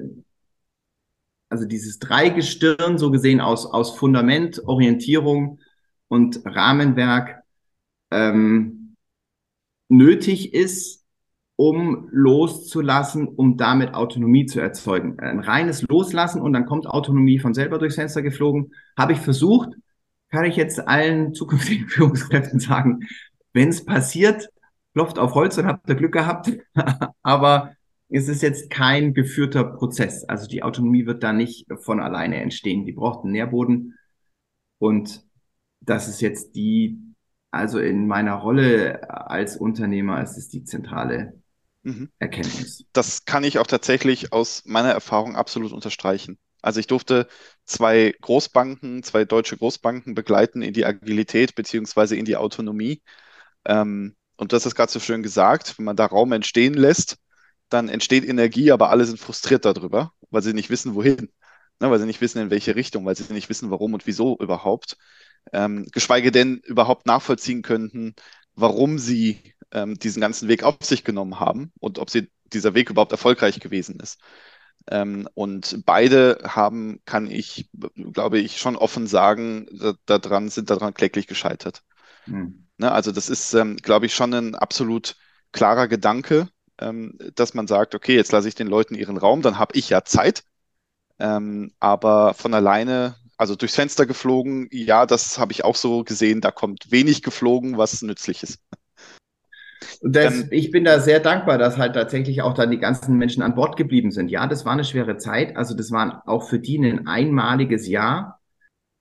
[1.48, 5.60] also dieses Dreigestirn so gesehen aus, aus Fundament, Orientierung
[6.10, 7.44] und Rahmenwerk
[8.12, 8.98] ähm,
[9.88, 11.06] nötig ist,
[11.56, 15.18] um loszulassen, um damit Autonomie zu erzeugen.
[15.22, 18.74] Ein reines Loslassen und dann kommt Autonomie von selber durchs Fenster geflogen.
[18.98, 19.70] Habe ich versucht,
[20.30, 23.08] kann ich jetzt allen zukünftigen Führungskräften sagen,
[23.54, 24.50] wenn es passiert,
[24.94, 26.52] klopft auf Holz und habt ihr Glück gehabt.
[27.24, 27.76] Aber
[28.10, 30.24] es ist jetzt kein geführter Prozess.
[30.24, 32.86] Also die Autonomie wird da nicht von alleine entstehen.
[32.86, 33.98] Die braucht einen Nährboden.
[34.80, 35.24] Und
[35.82, 37.00] das ist jetzt die,
[37.52, 41.42] also in meiner Rolle als Unternehmer ist es die zentrale
[41.84, 42.10] mhm.
[42.18, 42.86] Erkenntnis.
[42.94, 46.40] Das kann ich auch tatsächlich aus meiner Erfahrung absolut unterstreichen.
[46.62, 47.28] Also ich durfte
[47.66, 53.02] zwei Großbanken, zwei deutsche Großbanken begleiten in die Agilität beziehungsweise in die Autonomie.
[53.66, 57.18] Ähm, und du hast es gerade so schön gesagt, wenn man da Raum entstehen lässt,
[57.68, 61.30] dann entsteht Energie, aber alle sind frustriert darüber, weil sie nicht wissen, wohin.
[61.82, 64.38] Ne, weil sie nicht wissen, in welche Richtung, weil sie nicht wissen, warum und wieso
[64.40, 64.98] überhaupt.
[65.52, 68.16] Ähm, geschweige denn überhaupt nachvollziehen könnten,
[68.56, 72.90] warum sie ähm, diesen ganzen Weg auf sich genommen haben und ob sie, dieser Weg
[72.90, 74.20] überhaupt erfolgreich gewesen ist.
[74.90, 77.70] Ähm, und beide haben, kann ich,
[78.14, 79.68] glaube ich, schon offen sagen,
[80.06, 81.84] daran, da sind daran kläglich gescheitert.
[82.30, 82.68] Mhm.
[82.78, 85.16] Ne, also das ist, ähm, glaube ich, schon ein absolut
[85.52, 86.48] klarer Gedanke,
[86.80, 89.90] ähm, dass man sagt, okay, jetzt lasse ich den Leuten ihren Raum, dann habe ich
[89.90, 90.44] ja Zeit.
[91.20, 96.42] Ähm, aber von alleine also durchs Fenster geflogen, ja, das habe ich auch so gesehen.
[96.42, 98.60] Da kommt wenig geflogen, was nützlich ist.
[100.02, 103.42] Das, ähm, ich bin da sehr dankbar, dass halt tatsächlich auch dann die ganzen Menschen
[103.42, 104.30] an Bord geblieben sind.
[104.30, 105.56] Ja, das war eine schwere Zeit.
[105.56, 108.39] Also das war auch für die ein einmaliges Jahr.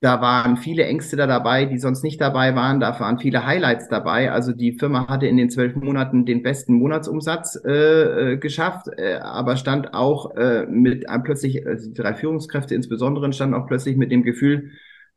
[0.01, 2.79] Da waren viele Ängste da dabei, die sonst nicht dabei waren.
[2.79, 4.31] Da waren viele Highlights dabei.
[4.31, 9.15] Also die Firma hatte in den zwölf Monaten den besten Monatsumsatz äh, äh geschafft, äh,
[9.15, 14.09] aber stand auch äh, mit plötzlich, also die drei Führungskräfte insbesondere standen auch plötzlich mit
[14.11, 14.71] dem Gefühl,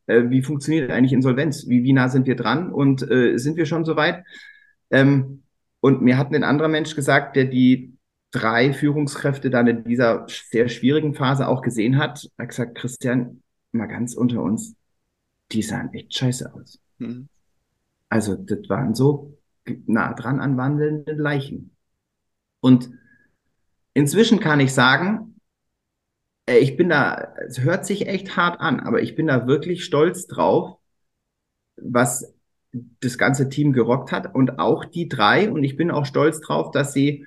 [0.07, 1.68] äh, wie funktioniert eigentlich Insolvenz?
[1.68, 2.73] Wie, wie nah sind wir dran?
[2.73, 4.25] Und äh, sind wir schon soweit?
[4.90, 5.45] Ähm,
[5.81, 7.97] und mir hat ein anderer Mensch gesagt, der die
[8.33, 13.42] drei Führungskräfte dann in dieser sehr schwierigen Phase auch gesehen hat, hat gesagt, Christian,
[13.73, 14.75] mal ganz unter uns,
[15.51, 16.81] die sahen echt scheiße aus.
[16.99, 17.29] Mhm.
[18.09, 19.39] Also, das waren so
[19.87, 21.71] nah dran an wandelnden Leichen.
[22.61, 22.91] Und
[23.95, 25.37] inzwischen kann ich sagen,
[26.47, 29.85] äh, ich bin da, es hört sich echt hart an, aber ich bin da wirklich
[29.85, 30.79] stolz drauf,
[31.77, 32.35] was
[33.01, 35.51] das ganze Team gerockt hat und auch die drei.
[35.51, 37.27] Und ich bin auch stolz drauf, dass sie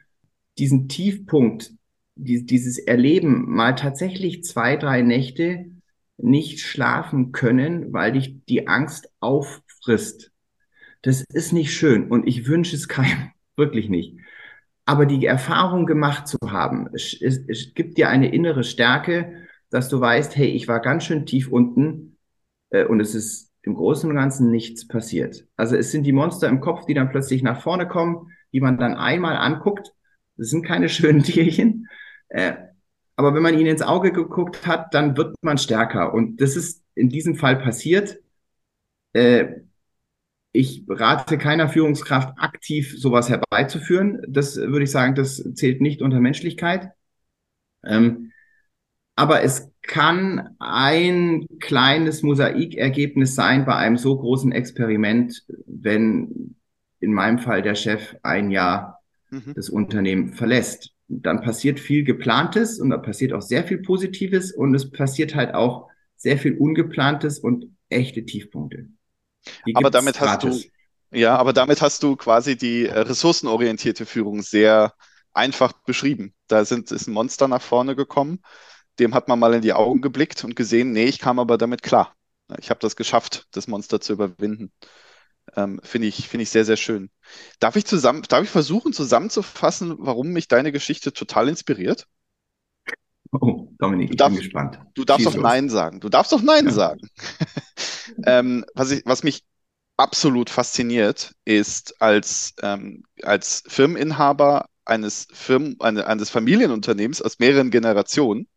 [0.57, 1.73] diesen Tiefpunkt,
[2.15, 5.74] die, dieses Erleben mal tatsächlich zwei, drei Nächte
[6.17, 10.31] nicht schlafen können, weil dich die Angst auffrisst.
[11.01, 14.17] Das ist nicht schön und ich wünsche es keinem, wirklich nicht.
[14.85, 19.89] Aber die Erfahrung gemacht zu haben, es, es, es gibt dir eine innere Stärke, dass
[19.89, 22.17] du weißt, hey, ich war ganz schön tief unten
[22.69, 25.47] äh, und es ist im Großen und Ganzen nichts passiert.
[25.55, 28.77] Also es sind die Monster im Kopf, die dann plötzlich nach vorne kommen, die man
[28.77, 29.91] dann einmal anguckt.
[30.37, 31.87] Das sind keine schönen Tierchen.
[32.29, 32.53] Äh,
[33.15, 36.13] aber wenn man ihnen ins Auge geguckt hat, dann wird man stärker.
[36.13, 38.19] Und das ist in diesem Fall passiert.
[39.13, 39.61] Äh,
[40.51, 44.21] ich rate keiner Führungskraft aktiv sowas herbeizuführen.
[44.27, 46.91] Das würde ich sagen, das zählt nicht unter Menschlichkeit.
[47.83, 48.31] Ähm,
[49.15, 56.55] aber es kann ein kleines Mosaikergebnis sein bei einem so großen Experiment, wenn
[56.99, 59.53] in meinem Fall der Chef ein Jahr mhm.
[59.55, 60.94] das Unternehmen verlässt.
[61.07, 65.53] Dann passiert viel Geplantes und da passiert auch sehr viel Positives und es passiert halt
[65.53, 68.87] auch sehr viel Ungeplantes und echte Tiefpunkte.
[69.65, 70.59] Die aber damit hast du,
[71.11, 74.93] ja, aber damit hast du quasi die äh, ressourcenorientierte Führung sehr
[75.33, 76.33] einfach beschrieben.
[76.47, 78.39] Da sind, ist ein Monster nach vorne gekommen,
[78.99, 81.83] dem hat man mal in die Augen geblickt und gesehen, nee, ich kam aber damit
[81.83, 82.15] klar.
[82.59, 84.71] Ich habe das geschafft, das Monster zu überwinden.
[85.55, 87.09] Ähm, Finde ich, finde ich sehr, sehr schön.
[87.59, 92.07] Darf ich zusammen, darf ich versuchen zusammenzufassen, warum mich deine Geschichte total inspiriert?
[93.31, 94.79] Oh, Dominik, ich darfst, bin gespannt.
[94.93, 95.99] Du darfst doch Nein sagen.
[95.99, 96.71] Du darfst doch Nein ja.
[96.71, 97.09] sagen.
[98.25, 99.43] ähm, was, ich, was mich
[99.97, 108.47] absolut fasziniert, ist als, ähm, als Firmeninhaber eines, Firmen, eine, eines Familienunternehmens aus mehreren Generationen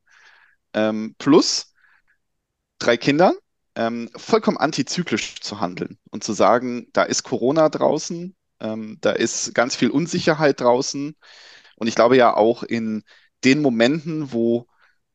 [0.75, 1.73] ähm, plus
[2.79, 3.35] drei Kindern
[3.79, 9.55] ähm, vollkommen antizyklisch zu handeln und zu sagen, da ist Corona draußen, ähm, da ist
[9.55, 11.15] ganz viel Unsicherheit draußen.
[11.77, 13.05] Und ich glaube ja auch in
[13.45, 14.67] den Momenten, wo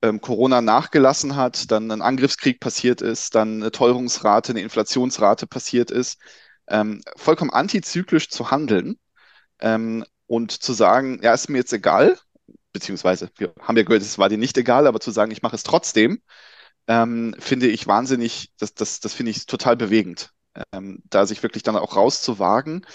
[0.01, 5.91] ähm, Corona nachgelassen hat, dann ein Angriffskrieg passiert ist, dann eine Teuerungsrate, eine Inflationsrate passiert
[5.91, 6.17] ist,
[6.69, 8.97] ähm, vollkommen antizyklisch zu handeln
[9.59, 12.17] ähm, und zu sagen, ja, ist mir jetzt egal,
[12.71, 15.57] beziehungsweise wir haben ja gehört, es war dir nicht egal, aber zu sagen, ich mache
[15.57, 16.21] es trotzdem,
[16.87, 20.31] ähm, finde ich wahnsinnig, das, das, das finde ich total bewegend,
[20.71, 22.85] ähm, da sich wirklich dann auch rauszuwagen,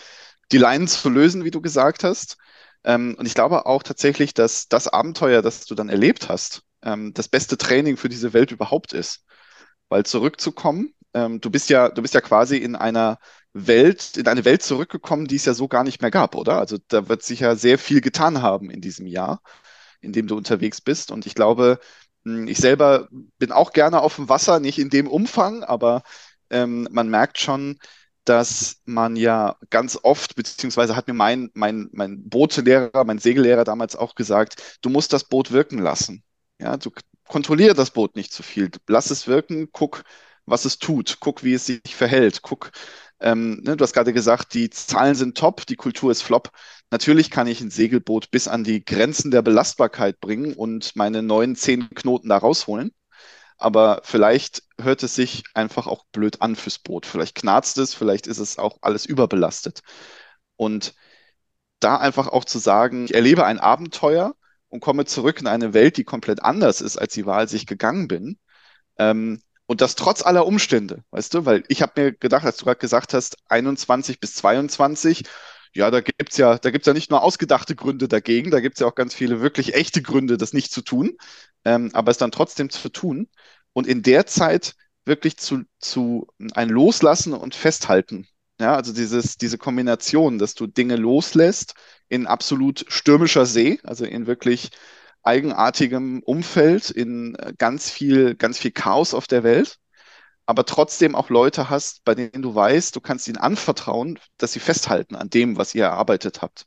[0.53, 2.37] die Leinen zu lösen, wie du gesagt hast.
[2.85, 7.13] Ähm, und ich glaube auch tatsächlich, dass das Abenteuer, das du dann erlebt hast, ähm,
[7.15, 9.25] das beste Training für diese Welt überhaupt ist.
[9.89, 13.19] Weil zurückzukommen, ähm, du bist ja, du bist ja quasi in einer
[13.53, 16.59] Welt, in eine Welt zurückgekommen, die es ja so gar nicht mehr gab, oder?
[16.59, 19.43] Also da wird sich ja sehr viel getan haben in diesem Jahr,
[20.01, 21.11] in dem du unterwegs bist.
[21.11, 21.81] Und ich glaube,
[22.49, 26.03] ich selber bin auch gerne auf dem Wasser, nicht in dem Umfang, aber
[26.51, 27.79] ähm, man merkt schon,
[28.25, 33.97] dass man ja ganz oft, beziehungsweise hat mir mein, mein, mein Bootlehrer, mein Segellehrer damals
[33.97, 36.23] auch gesagt, du musst das Boot wirken lassen.
[36.61, 36.91] Ja, du
[37.27, 38.71] kontrolliere das Boot nicht zu viel.
[38.87, 40.05] Lass es wirken, guck,
[40.45, 42.71] was es tut, guck, wie es sich verhält, guck,
[43.21, 46.51] ähm, ne, du hast gerade gesagt, die Zahlen sind top, die Kultur ist flop.
[46.91, 51.57] Natürlich kann ich ein Segelboot bis an die Grenzen der Belastbarkeit bringen und meine neuen
[51.57, 52.93] zehn Knoten da rausholen.
[53.59, 57.07] Aber vielleicht hört es sich einfach auch blöd an fürs Boot.
[57.07, 59.81] Vielleicht knarzt es, vielleicht ist es auch alles überbelastet.
[60.57, 60.95] Und
[61.81, 64.35] da einfach auch zu sagen, ich erlebe ein Abenteuer
[64.69, 67.67] und komme zurück in eine Welt, die komplett anders ist, als sie war, als ich
[67.67, 68.39] gegangen bin.
[68.99, 72.65] Ähm, und das trotz aller Umstände, weißt du, weil ich habe mir gedacht, als du
[72.65, 75.25] gerade gesagt hast, 21 bis 22,
[75.75, 78.87] ja, da gibt's ja, da gibt's ja nicht nur ausgedachte Gründe dagegen, da gibt's ja
[78.87, 81.19] auch ganz viele wirklich echte Gründe, das nicht zu tun,
[81.67, 83.29] ähm, aber es dann trotzdem zu tun
[83.75, 88.27] und in der Zeit wirklich zu, zu ein Loslassen und Festhalten.
[88.61, 91.75] Ja, also dieses, diese Kombination, dass du Dinge loslässt
[92.09, 94.71] in absolut stürmischer See, also in wirklich
[95.29, 99.79] eigenartigem Umfeld, in äh, ganz viel, ganz viel Chaos auf der Welt,
[100.47, 104.61] aber trotzdem auch Leute hast, bei denen du weißt, du kannst ihnen anvertrauen, dass sie
[104.61, 106.67] festhalten an dem, was ihr erarbeitet habt.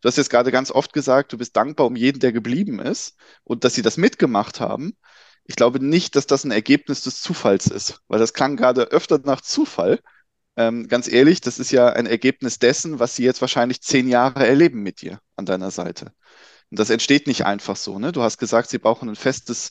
[0.00, 3.16] Du hast jetzt gerade ganz oft gesagt, du bist dankbar um jeden, der geblieben ist
[3.44, 4.96] und dass sie das mitgemacht haben.
[5.44, 9.18] Ich glaube nicht, dass das ein Ergebnis des Zufalls ist, weil das klang gerade öfter
[9.24, 10.00] nach Zufall.
[10.56, 14.46] Ähm, ganz ehrlich, das ist ja ein Ergebnis dessen, was sie jetzt wahrscheinlich zehn Jahre
[14.46, 16.12] erleben mit dir an deiner Seite.
[16.70, 17.98] Und das entsteht nicht einfach so.
[17.98, 18.12] Ne?
[18.12, 19.70] Du hast gesagt, sie brauchen ein festes,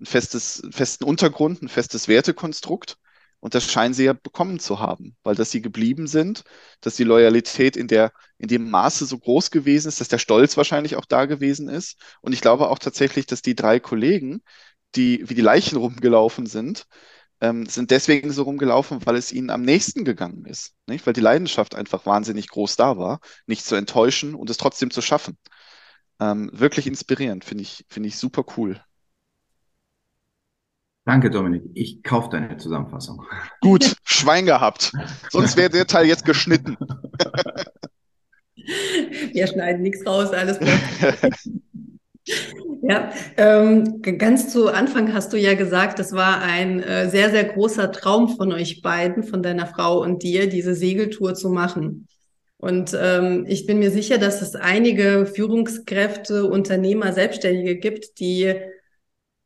[0.00, 2.96] ein festes, einen festen Untergrund, ein festes Wertekonstrukt.
[3.40, 6.44] Und das scheinen sie ja bekommen zu haben, weil dass sie geblieben sind,
[6.80, 10.56] dass die Loyalität in der, in dem Maße so groß gewesen ist, dass der Stolz
[10.56, 12.00] wahrscheinlich auch da gewesen ist.
[12.22, 14.42] Und ich glaube auch tatsächlich, dass die drei Kollegen,
[14.94, 16.86] die wie die Leichen rumgelaufen sind,
[17.42, 20.72] ähm, sind deswegen so rumgelaufen, weil es ihnen am nächsten gegangen ist.
[20.86, 21.06] Nicht?
[21.06, 25.02] Weil die Leidenschaft einfach wahnsinnig groß da war, nicht zu enttäuschen und es trotzdem zu
[25.02, 25.36] schaffen.
[26.24, 28.80] Ähm, wirklich inspirierend, finde ich, finde ich super cool.
[31.04, 31.64] Danke, Dominik.
[31.74, 33.22] Ich kaufe deine Zusammenfassung.
[33.60, 34.92] Gut, Schwein gehabt.
[35.30, 36.78] Sonst wäre der Teil jetzt geschnitten.
[39.32, 40.80] Wir schneiden nichts raus, alles bleibt.
[42.80, 47.44] Ja, ähm, ganz zu Anfang hast du ja gesagt, das war ein äh, sehr, sehr
[47.44, 52.08] großer Traum von euch beiden, von deiner Frau und dir, diese Segeltour zu machen.
[52.64, 58.54] Und ähm, ich bin mir sicher, dass es einige Führungskräfte, Unternehmer, Selbstständige gibt, die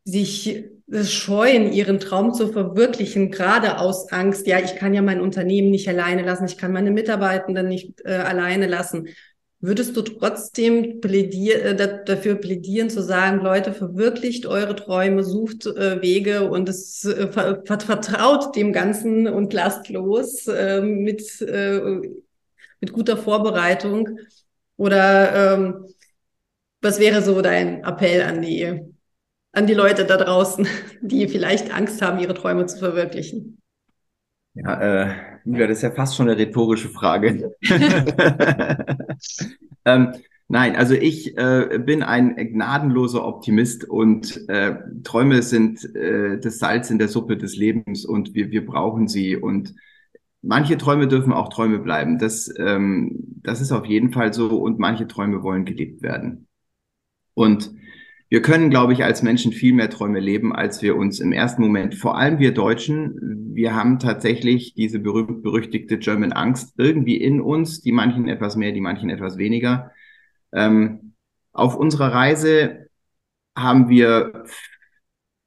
[0.04, 0.66] sich
[1.02, 5.88] scheuen, ihren Traum zu verwirklichen, gerade aus Angst, ja, ich kann ja mein Unternehmen nicht
[5.88, 9.08] alleine lassen, ich kann meine Mitarbeitenden nicht äh, alleine lassen.
[9.58, 16.00] Würdest du trotzdem plädier, äh, dafür plädieren, zu sagen, Leute, verwirklicht eure Träume, sucht äh,
[16.00, 21.42] Wege und es äh, vertraut dem Ganzen und lasst los äh, mit,
[22.80, 24.18] mit guter Vorbereitung?
[24.76, 25.86] Oder ähm,
[26.80, 28.80] was wäre so dein Appell an die,
[29.52, 30.66] an die Leute da draußen,
[31.02, 33.58] die vielleicht Angst haben, ihre Träume zu verwirklichen?
[34.54, 35.14] Ja, äh,
[35.44, 37.52] das ist ja fast schon eine rhetorische Frage.
[39.84, 40.12] ähm,
[40.48, 46.90] nein, also ich äh, bin ein gnadenloser Optimist und äh, Träume sind äh, das Salz
[46.90, 49.74] in der Suppe des Lebens und wir, wir brauchen sie und
[50.42, 52.18] manche Träume dürfen auch Träume bleiben.
[52.18, 56.48] Das, ähm, das ist auf jeden Fall so und manche Träume wollen gelebt werden.
[57.34, 57.70] Und
[58.30, 61.62] wir können, glaube ich, als Menschen viel mehr Träume leben, als wir uns im ersten
[61.62, 67.80] Moment, vor allem wir Deutschen, wir haben tatsächlich diese berühmt-berüchtigte German Angst irgendwie in uns,
[67.80, 69.92] die manchen etwas mehr, die manchen etwas weniger.
[70.52, 71.14] Ähm,
[71.52, 72.88] auf unserer Reise
[73.56, 74.44] haben wir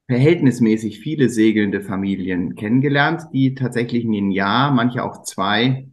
[0.08, 5.88] verhältnismäßig viele segelnde Familien kennengelernt, die tatsächlich in ein Jahr, manche auch zwei,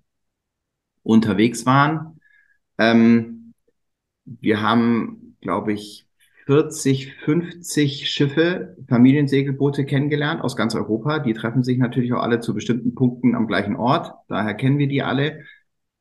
[1.02, 2.20] unterwegs waren.
[2.76, 3.54] Ähm,
[4.24, 6.06] wir haben, glaube ich,
[6.46, 11.18] 40, 50 Schiffe, Familiensegelboote kennengelernt aus ganz Europa.
[11.18, 14.12] Die treffen sich natürlich auch alle zu bestimmten Punkten am gleichen Ort.
[14.28, 15.44] Daher kennen wir die alle.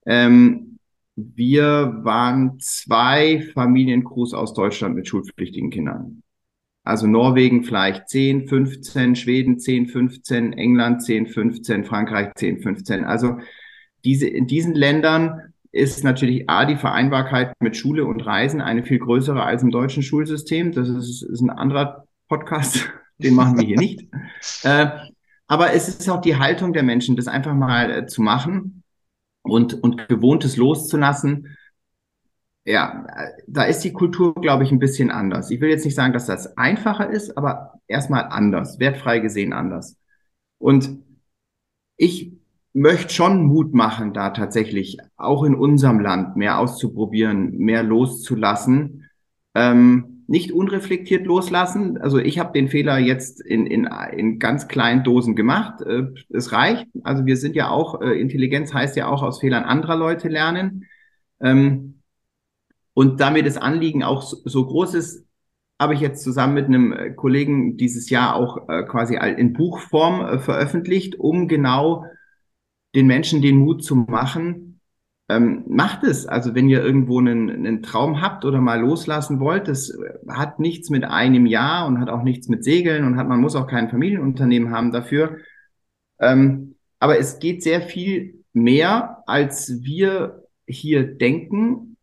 [0.05, 0.79] Ähm,
[1.15, 6.23] wir waren zwei Familiencrews aus Deutschland mit schulpflichtigen Kindern.
[6.87, 13.03] Also Norwegen vielleicht 10, 15, Schweden 10, 15, England 10, 15, Frankreich 10, 15.
[13.03, 13.39] Also
[14.05, 18.99] diese, in diesen Ländern ist natürlich A, die Vereinbarkeit mit Schule und Reisen eine viel
[18.99, 20.71] größere als im deutschen Schulsystem.
[20.71, 24.07] Das ist, ist ein anderer Podcast, den machen wir hier nicht.
[24.63, 24.87] Äh,
[25.47, 28.83] aber es ist auch die Haltung der Menschen, das einfach mal äh, zu machen
[29.41, 31.56] und, und Gewohntes loszulassen.
[32.67, 33.07] Ja,
[33.47, 35.51] da ist die Kultur, glaube ich, ein bisschen anders.
[35.51, 39.97] Ich will jetzt nicht sagen, dass das einfacher ist, aber erstmal anders, wertfrei gesehen anders.
[40.57, 40.97] Und
[41.95, 42.33] ich
[42.73, 49.09] möchte schon Mut machen, da tatsächlich auch in unserem Land mehr auszuprobieren, mehr loszulassen.
[49.55, 51.97] Ähm, nicht unreflektiert loslassen.
[51.97, 55.81] Also ich habe den Fehler jetzt in, in, in ganz kleinen Dosen gemacht.
[55.83, 56.87] Äh, es reicht.
[57.03, 60.83] Also wir sind ja auch, äh, Intelligenz heißt ja auch aus Fehlern anderer Leute lernen.
[61.39, 61.96] Ähm,
[62.97, 65.23] und damit das Anliegen auch so, so groß ist,
[65.79, 70.21] habe ich jetzt zusammen mit einem äh, Kollegen dieses Jahr auch äh, quasi in Buchform
[70.21, 72.05] äh, veröffentlicht, um genau
[72.95, 74.81] den Menschen den Mut zu machen,
[75.29, 76.25] ähm, macht es.
[76.25, 79.95] Also wenn ihr irgendwo einen, einen Traum habt oder mal loslassen wollt, das
[80.27, 83.55] hat nichts mit einem Jahr und hat auch nichts mit Segeln und hat, man muss
[83.55, 85.37] auch kein Familienunternehmen haben dafür.
[86.19, 91.96] Ähm, aber es geht sehr viel mehr, als wir hier denken.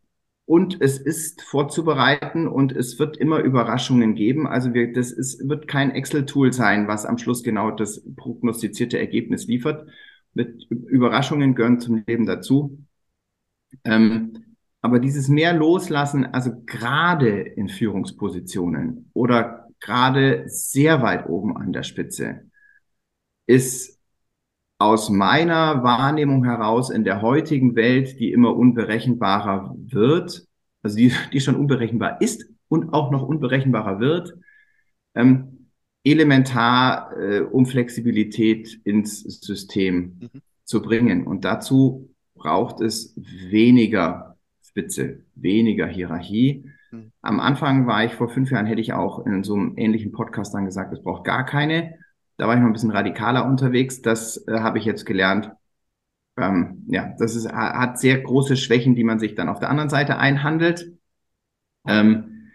[0.45, 4.47] Und es ist vorzubereiten und es wird immer Überraschungen geben.
[4.47, 9.47] Also wir, das ist, wird kein Excel-Tool sein, was am Schluss genau das prognostizierte Ergebnis
[9.47, 9.87] liefert,
[10.35, 12.77] mit Überraschungen gehören zum Leben dazu.
[13.83, 14.43] Ähm,
[14.81, 21.81] aber dieses mehr loslassen, also gerade in Führungspositionen oder gerade sehr weit oben an der
[21.81, 22.51] Spitze,
[23.47, 23.94] ist
[24.77, 30.45] aus meiner Wahrnehmung heraus in der heutigen Welt, die immer unberechenbarer wird,
[30.83, 34.33] also die, die schon unberechenbar ist und auch noch unberechenbarer wird,
[35.15, 35.69] ähm,
[36.03, 40.41] elementar, äh, um Flexibilität ins System mhm.
[40.63, 41.25] zu bringen.
[41.25, 43.15] Und dazu braucht es
[43.49, 46.69] weniger Spitze, weniger Hierarchie.
[46.91, 47.11] Mhm.
[47.21, 50.53] Am Anfang war ich vor fünf Jahren, hätte ich auch in so einem ähnlichen Podcast
[50.53, 51.97] dann gesagt, es braucht gar keine.
[52.37, 54.01] Da war ich noch ein bisschen radikaler unterwegs.
[54.01, 55.51] Das äh, habe ich jetzt gelernt.
[56.37, 59.89] Ähm, ja, das ist, hat sehr große Schwächen, die man sich dann auf der anderen
[59.89, 60.91] Seite einhandelt.
[61.87, 62.51] Ähm,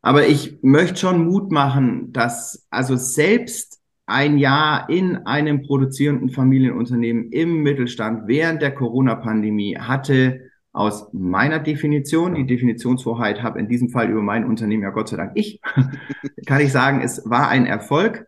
[0.00, 7.30] aber ich möchte schon Mut machen, dass also selbst ein Jahr in einem produzierenden Familienunternehmen
[7.30, 14.08] im Mittelstand während der Corona-Pandemie hatte aus meiner Definition, die Definitionsvorheit habe in diesem Fall
[14.08, 15.60] über mein Unternehmen ja Gott sei Dank ich,
[16.46, 18.27] kann ich sagen, es war ein Erfolg.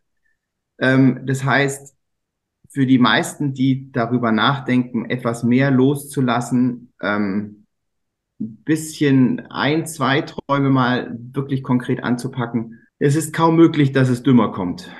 [0.80, 1.94] Ähm, das heißt,
[2.68, 7.66] für die meisten, die darüber nachdenken, etwas mehr loszulassen, ähm,
[8.38, 12.78] bisschen ein, zwei Träume mal wirklich konkret anzupacken.
[12.98, 14.90] Es ist kaum möglich, dass es dümmer kommt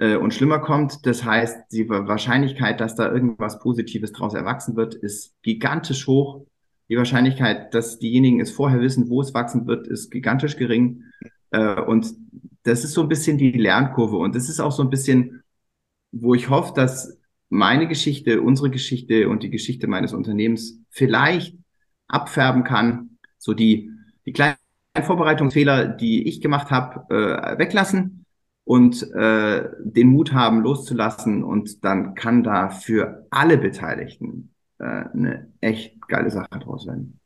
[0.00, 1.04] äh, und schlimmer kommt.
[1.06, 6.46] Das heißt, die Wahrscheinlichkeit, dass da irgendwas Positives daraus erwachsen wird, ist gigantisch hoch.
[6.88, 11.04] Die Wahrscheinlichkeit, dass diejenigen es vorher wissen, wo es wachsen wird, ist gigantisch gering.
[11.50, 12.14] Äh, und
[12.64, 15.42] das ist so ein bisschen die Lernkurve und das ist auch so ein bisschen,
[16.12, 21.56] wo ich hoffe, dass meine Geschichte, unsere Geschichte und die Geschichte meines Unternehmens vielleicht
[22.08, 23.90] abfärben kann, so die,
[24.26, 24.56] die kleinen
[25.00, 28.24] Vorbereitungsfehler, die ich gemacht habe, äh, weglassen
[28.64, 31.44] und äh, den Mut haben, loszulassen.
[31.44, 37.20] Und dann kann da für alle Beteiligten äh, eine echt geile Sache draus werden.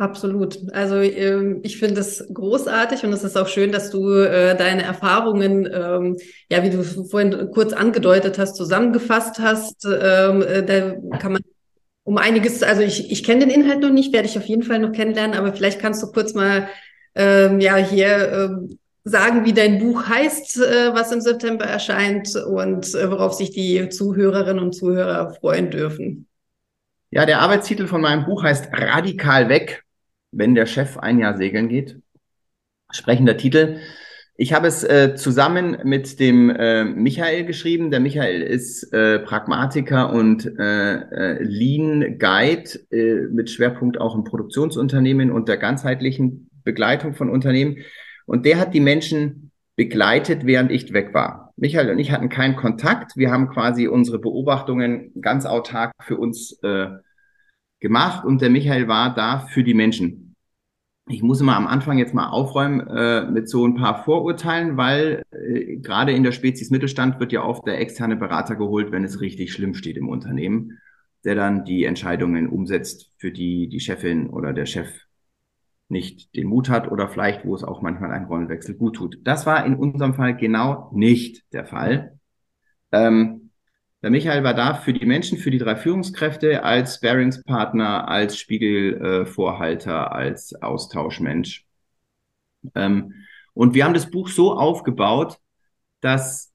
[0.00, 0.58] Absolut.
[0.72, 4.82] Also ähm, ich finde es großartig und es ist auch schön, dass du äh, deine
[4.82, 6.16] Erfahrungen, ähm,
[6.50, 9.84] ja, wie du vorhin kurz angedeutet hast, zusammengefasst hast.
[9.84, 11.42] Ähm, äh, da kann man
[12.04, 14.78] um einiges, also ich, ich kenne den Inhalt noch nicht, werde ich auf jeden Fall
[14.78, 16.68] noch kennenlernen, aber vielleicht kannst du kurz mal
[17.12, 18.68] ja hier
[19.02, 24.62] sagen, wie dein Buch heißt, äh, was im September erscheint und worauf sich die Zuhörerinnen
[24.62, 26.28] und Zuhörer freuen dürfen.
[27.10, 29.84] Ja, der Arbeitstitel von meinem Buch heißt Radikal weg
[30.32, 32.00] wenn der Chef ein Jahr segeln geht.
[32.92, 33.78] Sprechender Titel.
[34.36, 37.90] Ich habe es äh, zusammen mit dem äh, Michael geschrieben.
[37.90, 44.24] Der Michael ist äh, Pragmatiker und äh, äh, Lean Guide äh, mit Schwerpunkt auch im
[44.24, 47.78] Produktionsunternehmen und der ganzheitlichen Begleitung von Unternehmen.
[48.24, 51.52] Und der hat die Menschen begleitet, während ich weg war.
[51.56, 53.18] Michael und ich hatten keinen Kontakt.
[53.18, 56.86] Wir haben quasi unsere Beobachtungen ganz autark für uns äh,
[57.80, 60.36] gemacht und der Michael war da für die Menschen.
[61.08, 65.22] Ich muss immer am Anfang jetzt mal aufräumen äh, mit so ein paar Vorurteilen, weil
[65.32, 69.20] äh, gerade in der Spezies Mittelstand wird ja oft der externe Berater geholt, wenn es
[69.20, 70.78] richtig schlimm steht im Unternehmen,
[71.24, 74.88] der dann die Entscheidungen umsetzt, für die die Chefin oder der Chef
[75.88, 79.18] nicht den Mut hat oder vielleicht, wo es auch manchmal ein Rollenwechsel gut tut.
[79.24, 82.18] Das war in unserem Fall genau nicht der Fall.
[82.92, 83.49] Ähm,
[84.02, 90.12] der Michael war da für die Menschen, für die drei Führungskräfte als Sparingspartner, als Spiegelvorhalter,
[90.12, 91.66] als Austauschmensch.
[92.74, 93.14] Ähm,
[93.52, 95.38] und wir haben das Buch so aufgebaut,
[96.00, 96.52] dass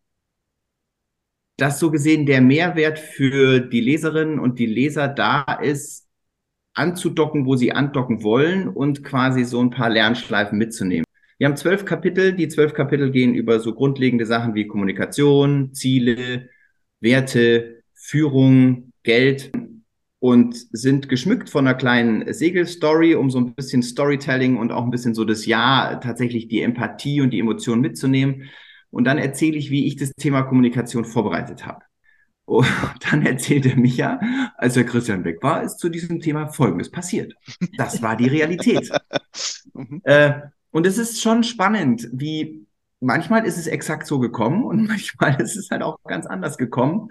[1.58, 6.08] das so gesehen der Mehrwert für die Leserinnen und die Leser da ist,
[6.74, 11.06] anzudocken, wo sie andocken wollen und quasi so ein paar Lernschleifen mitzunehmen.
[11.38, 12.34] Wir haben zwölf Kapitel.
[12.34, 16.50] Die zwölf Kapitel gehen über so grundlegende Sachen wie Kommunikation, Ziele,
[17.00, 19.52] Werte, Führung, Geld
[20.20, 24.91] und sind geschmückt von einer kleinen Segelstory, um so ein bisschen Storytelling und auch ein
[24.91, 28.50] bisschen so das Ja, tatsächlich die Empathie und die Emotionen mitzunehmen.
[28.89, 31.82] Und dann erzähle ich, wie ich das Thema Kommunikation vorbereitet habe.
[32.46, 32.68] Und
[33.12, 34.20] dann erzählte Micha,
[34.58, 37.34] als der Christian weg war, ist zu diesem Thema Folgendes passiert.
[37.78, 38.89] Das war die Realität.
[39.78, 40.00] Mhm.
[40.06, 40.39] äh,
[40.72, 42.64] und es ist schon spannend, wie
[43.06, 47.10] manchmal ist es exakt so gekommen und manchmal ist es halt auch ganz anders gekommen.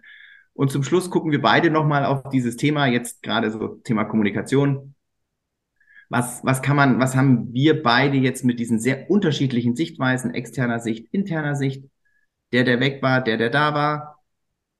[0.52, 4.94] Und zum Schluss gucken wir beide nochmal auf dieses Thema, jetzt gerade so Thema Kommunikation.
[6.10, 10.78] Was, was kann man, was haben wir beide jetzt mit diesen sehr unterschiedlichen Sichtweisen, externer
[10.78, 11.84] Sicht, interner Sicht,
[12.52, 14.22] der, der weg war, der, der da war,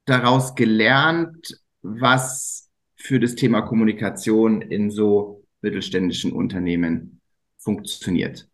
[0.05, 7.21] daraus gelernt, was für das Thema Kommunikation in so mittelständischen Unternehmen
[7.59, 8.49] funktioniert.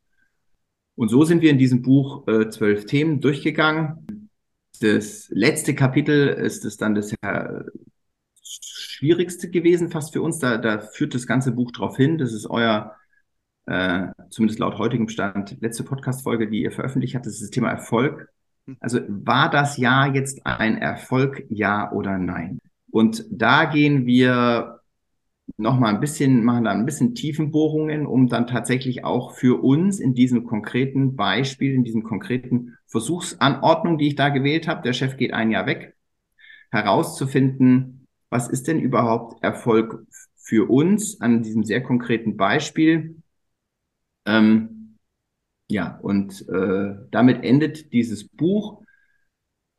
[1.01, 4.29] Und so sind wir in diesem Buch äh, zwölf Themen durchgegangen.
[4.83, 7.65] Das letzte Kapitel ist es dann das ja,
[8.43, 10.41] schwierigste gewesen, fast für uns.
[10.41, 12.19] Da, da führt das ganze Buch drauf hin.
[12.19, 12.95] Das ist euer,
[13.65, 17.25] äh, zumindest laut heutigem Stand, letzte Podcast-Folge, die ihr veröffentlicht habt.
[17.25, 18.29] Das ist das Thema Erfolg.
[18.79, 22.61] Also war das Jahr jetzt ein Erfolg, ja oder nein?
[22.91, 24.80] Und da gehen wir
[25.61, 30.15] nochmal ein bisschen, machen da ein bisschen Tiefenbohrungen, um dann tatsächlich auch für uns in
[30.15, 35.33] diesem konkreten Beispiel, in diesem konkreten Versuchsanordnung, die ich da gewählt habe, der Chef geht
[35.33, 35.95] ein Jahr weg,
[36.71, 40.07] herauszufinden, was ist denn überhaupt Erfolg
[40.37, 43.17] für uns an diesem sehr konkreten Beispiel.
[44.27, 44.97] Ähm,
[45.69, 48.83] ja, und äh, damit endet dieses Buch.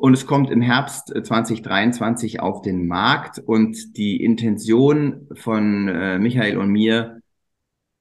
[0.02, 3.38] Und es kommt im Herbst 2023 äh, auf den Markt.
[3.38, 7.22] Und die Intention von äh, Michael und mir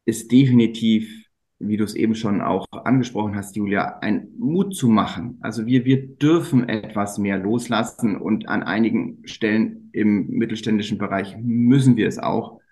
[0.06, 1.26] ist definitiv,
[1.58, 5.36] wie du es eben schon auch angesprochen hast, Julia, ein Mut zu machen.
[5.42, 11.98] Also wir, wir dürfen etwas mehr loslassen und an einigen Stellen im mittelständischen Bereich müssen
[11.98, 12.62] wir es auch,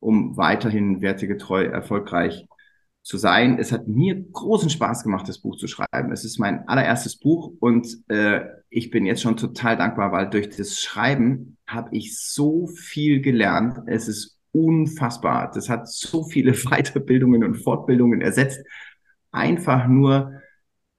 [0.00, 2.46] um weiterhin wertegetreu erfolgreich
[3.04, 3.58] zu sein.
[3.58, 6.10] Es hat mir großen Spaß gemacht, das Buch zu schreiben.
[6.10, 8.40] Es ist mein allererstes Buch und äh,
[8.70, 13.78] ich bin jetzt schon total dankbar, weil durch das Schreiben habe ich so viel gelernt.
[13.86, 15.50] Es ist unfassbar.
[15.54, 18.64] Das hat so viele Weiterbildungen und Fortbildungen ersetzt.
[19.30, 20.40] Einfach nur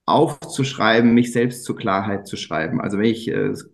[0.06, 2.82] aufzuschreiben, mich selbst zur Klarheit zu schreiben.
[2.82, 3.74] Also wenn ich, äh, es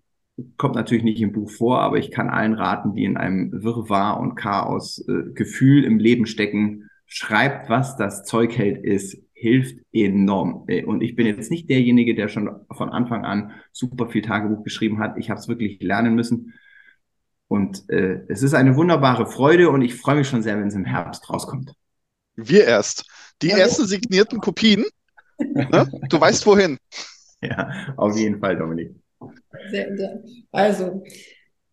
[0.56, 4.22] kommt natürlich nicht im Buch vor, aber ich kann allen raten, die in einem Wirrwarr
[4.22, 10.64] und Chaos äh, Gefühl im Leben stecken, schreibt, was das Zeug hält, ist hilft enorm.
[10.68, 14.64] Äh, und ich bin jetzt nicht derjenige, der schon von Anfang an super viel Tagebuch
[14.64, 15.18] geschrieben hat.
[15.18, 16.54] Ich habe es wirklich lernen müssen.
[17.48, 20.76] Und äh, es ist eine wunderbare Freude und ich freue mich schon sehr, wenn es
[20.76, 21.74] im Herbst rauskommt.
[22.36, 23.06] Wir erst.
[23.42, 24.86] Die ja, ersten signierten Kopien.
[25.38, 25.92] Ne?
[26.10, 26.78] Du weißt wohin.
[27.44, 28.94] Ja, auf jeden Fall, Dominik.
[29.72, 30.24] Sehr, sehr.
[30.52, 31.04] Also,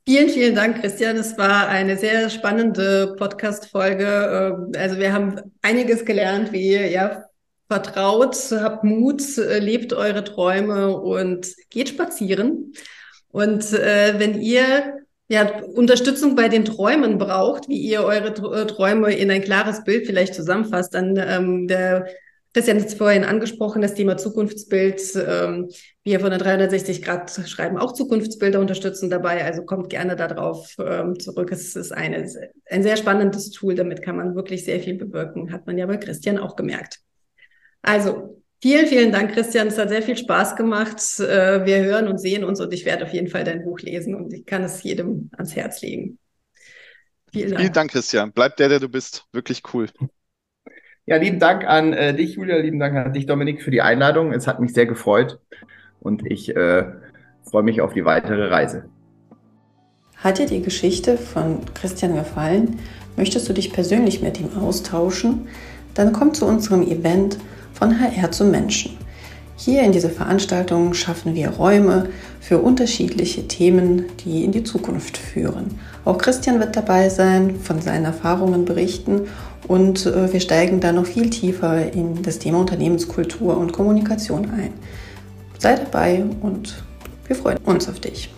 [0.08, 1.18] Vielen, vielen Dank, Christian.
[1.18, 4.06] Es war eine sehr spannende Podcast-Folge.
[4.56, 7.24] Ähm, also wir haben einiges gelernt, wie ihr ja
[7.68, 12.72] vertraut, habt Mut, lebt eure Träume und geht spazieren.
[13.32, 14.96] Und äh, wenn ihr
[15.28, 20.06] ja, Unterstützung bei den Träumen braucht, wie ihr eure äh, Träume in ein klares Bild
[20.06, 22.06] vielleicht zusammenfasst, dann ähm, der
[22.54, 25.00] Christian hat es vorhin angesprochen, das Thema Zukunftsbild.
[25.16, 25.68] Ähm,
[26.02, 29.44] wir von der 360 Grad schreiben auch Zukunftsbilder, unterstützen dabei.
[29.44, 31.52] Also kommt gerne darauf ähm, zurück.
[31.52, 32.28] Es ist eine,
[32.70, 33.74] ein sehr spannendes Tool.
[33.74, 35.52] Damit kann man wirklich sehr viel bewirken.
[35.52, 37.00] Hat man ja bei Christian auch gemerkt.
[37.82, 39.68] Also vielen, vielen Dank, Christian.
[39.68, 41.00] Es hat sehr viel Spaß gemacht.
[41.20, 44.14] Äh, wir hören und sehen uns und ich werde auf jeden Fall dein Buch lesen
[44.14, 46.18] und ich kann es jedem ans Herz legen.
[47.30, 47.60] Vielen Dank.
[47.60, 48.32] Vielen Dank, Christian.
[48.32, 49.26] Bleib der, der du bist.
[49.32, 49.88] Wirklich cool.
[51.08, 54.30] Ja, lieben Dank an äh, dich, Julia, lieben Dank an dich, Dominik, für die Einladung.
[54.34, 55.38] Es hat mich sehr gefreut
[56.00, 56.84] und ich äh,
[57.50, 58.84] freue mich auf die weitere Reise.
[60.18, 62.78] Hat dir die Geschichte von Christian gefallen?
[63.16, 65.48] Möchtest du dich persönlich mit ihm austauschen?
[65.94, 67.38] Dann komm zu unserem Event
[67.72, 68.98] von HR zu Menschen.
[69.56, 75.80] Hier in dieser Veranstaltung schaffen wir Räume für unterschiedliche Themen, die in die Zukunft führen.
[76.04, 79.22] Auch Christian wird dabei sein, von seinen Erfahrungen berichten
[79.68, 84.72] und äh, wir steigen da noch viel tiefer in das Thema Unternehmenskultur und Kommunikation ein.
[85.58, 86.82] Sei dabei und
[87.26, 88.30] wir freuen uns auf dich.